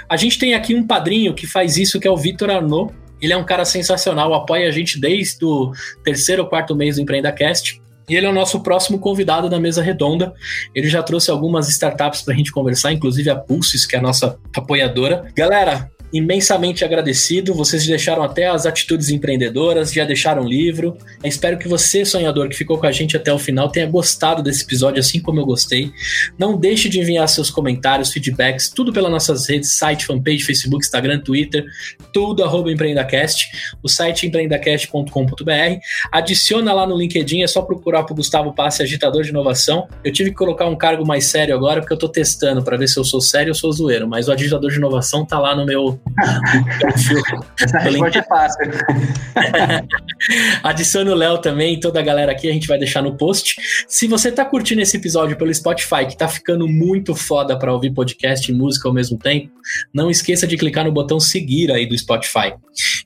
[0.07, 2.93] A gente tem aqui um padrinho que faz isso, que é o Vitor Arnaud.
[3.21, 5.73] Ele é um cara sensacional, apoia a gente desde o
[6.03, 7.82] terceiro ou quarto mês do EmpreendaCast.
[8.10, 10.34] E ele é o nosso próximo convidado da mesa redonda.
[10.74, 14.01] Ele já trouxe algumas startups para a gente conversar, inclusive a Pulses, que é a
[14.01, 15.32] nossa apoiadora.
[15.36, 17.53] Galera, imensamente agradecido.
[17.53, 20.97] Vocês deixaram até as atitudes empreendedoras, já deixaram livro.
[21.24, 24.41] Eu espero que você, sonhador, que ficou com a gente até o final, tenha gostado
[24.41, 25.91] desse episódio, assim como eu gostei.
[26.38, 31.20] Não deixe de enviar seus comentários, feedbacks, tudo pelas nossas redes, site, fanpage, Facebook, Instagram,
[31.20, 31.66] Twitter,
[32.14, 33.47] tudo arroba empreendacast.
[33.84, 35.80] O site empreendacast.com.br.
[36.12, 39.88] Adiciona lá no LinkedIn, é só procurar por Gustavo Passe, agitador de inovação.
[40.03, 42.88] Eu tive que colocar um cargo mais sério agora, porque eu tô testando para ver
[42.88, 45.66] se eu sou sério ou sou zoeiro, mas o agitador de inovação tá lá no
[45.66, 45.98] meu
[47.59, 48.71] essa resposta é fácil.
[50.63, 53.55] Adicione o Léo também, toda a galera aqui, a gente vai deixar no post.
[53.87, 57.91] Se você tá curtindo esse episódio pelo Spotify, que tá ficando muito foda para ouvir
[57.91, 59.51] podcast e música ao mesmo tempo,
[59.93, 62.53] não esqueça de clicar no botão seguir aí do Spotify.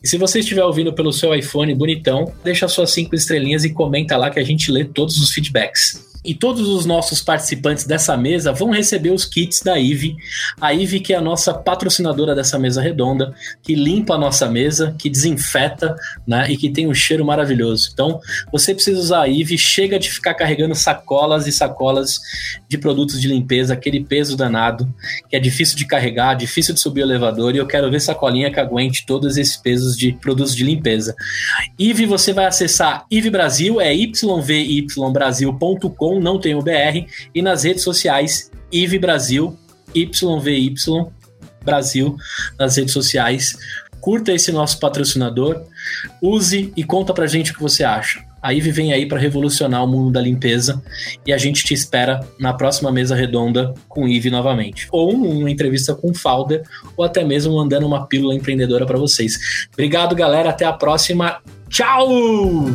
[0.03, 4.17] E se você estiver ouvindo pelo seu iPhone bonitão, deixa suas cinco estrelinhas e comenta
[4.17, 6.12] lá que a gente lê todos os feedbacks.
[6.23, 10.15] E todos os nossos participantes dessa mesa vão receber os kits da IVE.
[10.59, 14.95] A IVE que é a nossa patrocinadora dessa mesa redonda, que limpa a nossa mesa,
[14.97, 15.95] que desinfeta,
[16.25, 17.89] né, e que tem um cheiro maravilhoso.
[17.93, 18.19] Então,
[18.51, 22.19] você precisa usar a IVE, chega de ficar carregando sacolas e sacolas
[22.69, 24.93] de produtos de limpeza, aquele peso danado,
[25.29, 28.51] que é difícil de carregar, difícil de subir o elevador, e eu quero ver sacolinha
[28.51, 31.15] que aguente todos esses pesos de produtos de limpeza.
[31.77, 37.83] IVE, você vai acessar IVE Brasil, é yvybrasil.com não tem o BR, e nas redes
[37.83, 39.57] sociais, IV Brasil,
[39.95, 40.73] YVY
[41.63, 42.15] Brasil,
[42.59, 43.57] nas redes sociais.
[44.01, 45.61] Curta esse nosso patrocinador,
[46.21, 48.21] use e conta pra gente o que você acha.
[48.43, 50.83] A IVE vem aí para revolucionar o mundo da limpeza
[51.25, 54.85] e a gente te espera na próxima mesa redonda com IVE novamente.
[54.91, 56.61] Ou uma entrevista com o Founder,
[56.97, 59.67] ou até mesmo mandando uma pílula empreendedora para vocês.
[59.71, 60.49] Obrigado, galera.
[60.49, 61.41] Até a próxima.
[61.69, 62.65] Tchau!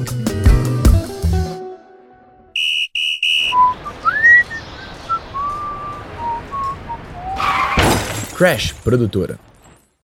[8.39, 9.48] Crash Produtora.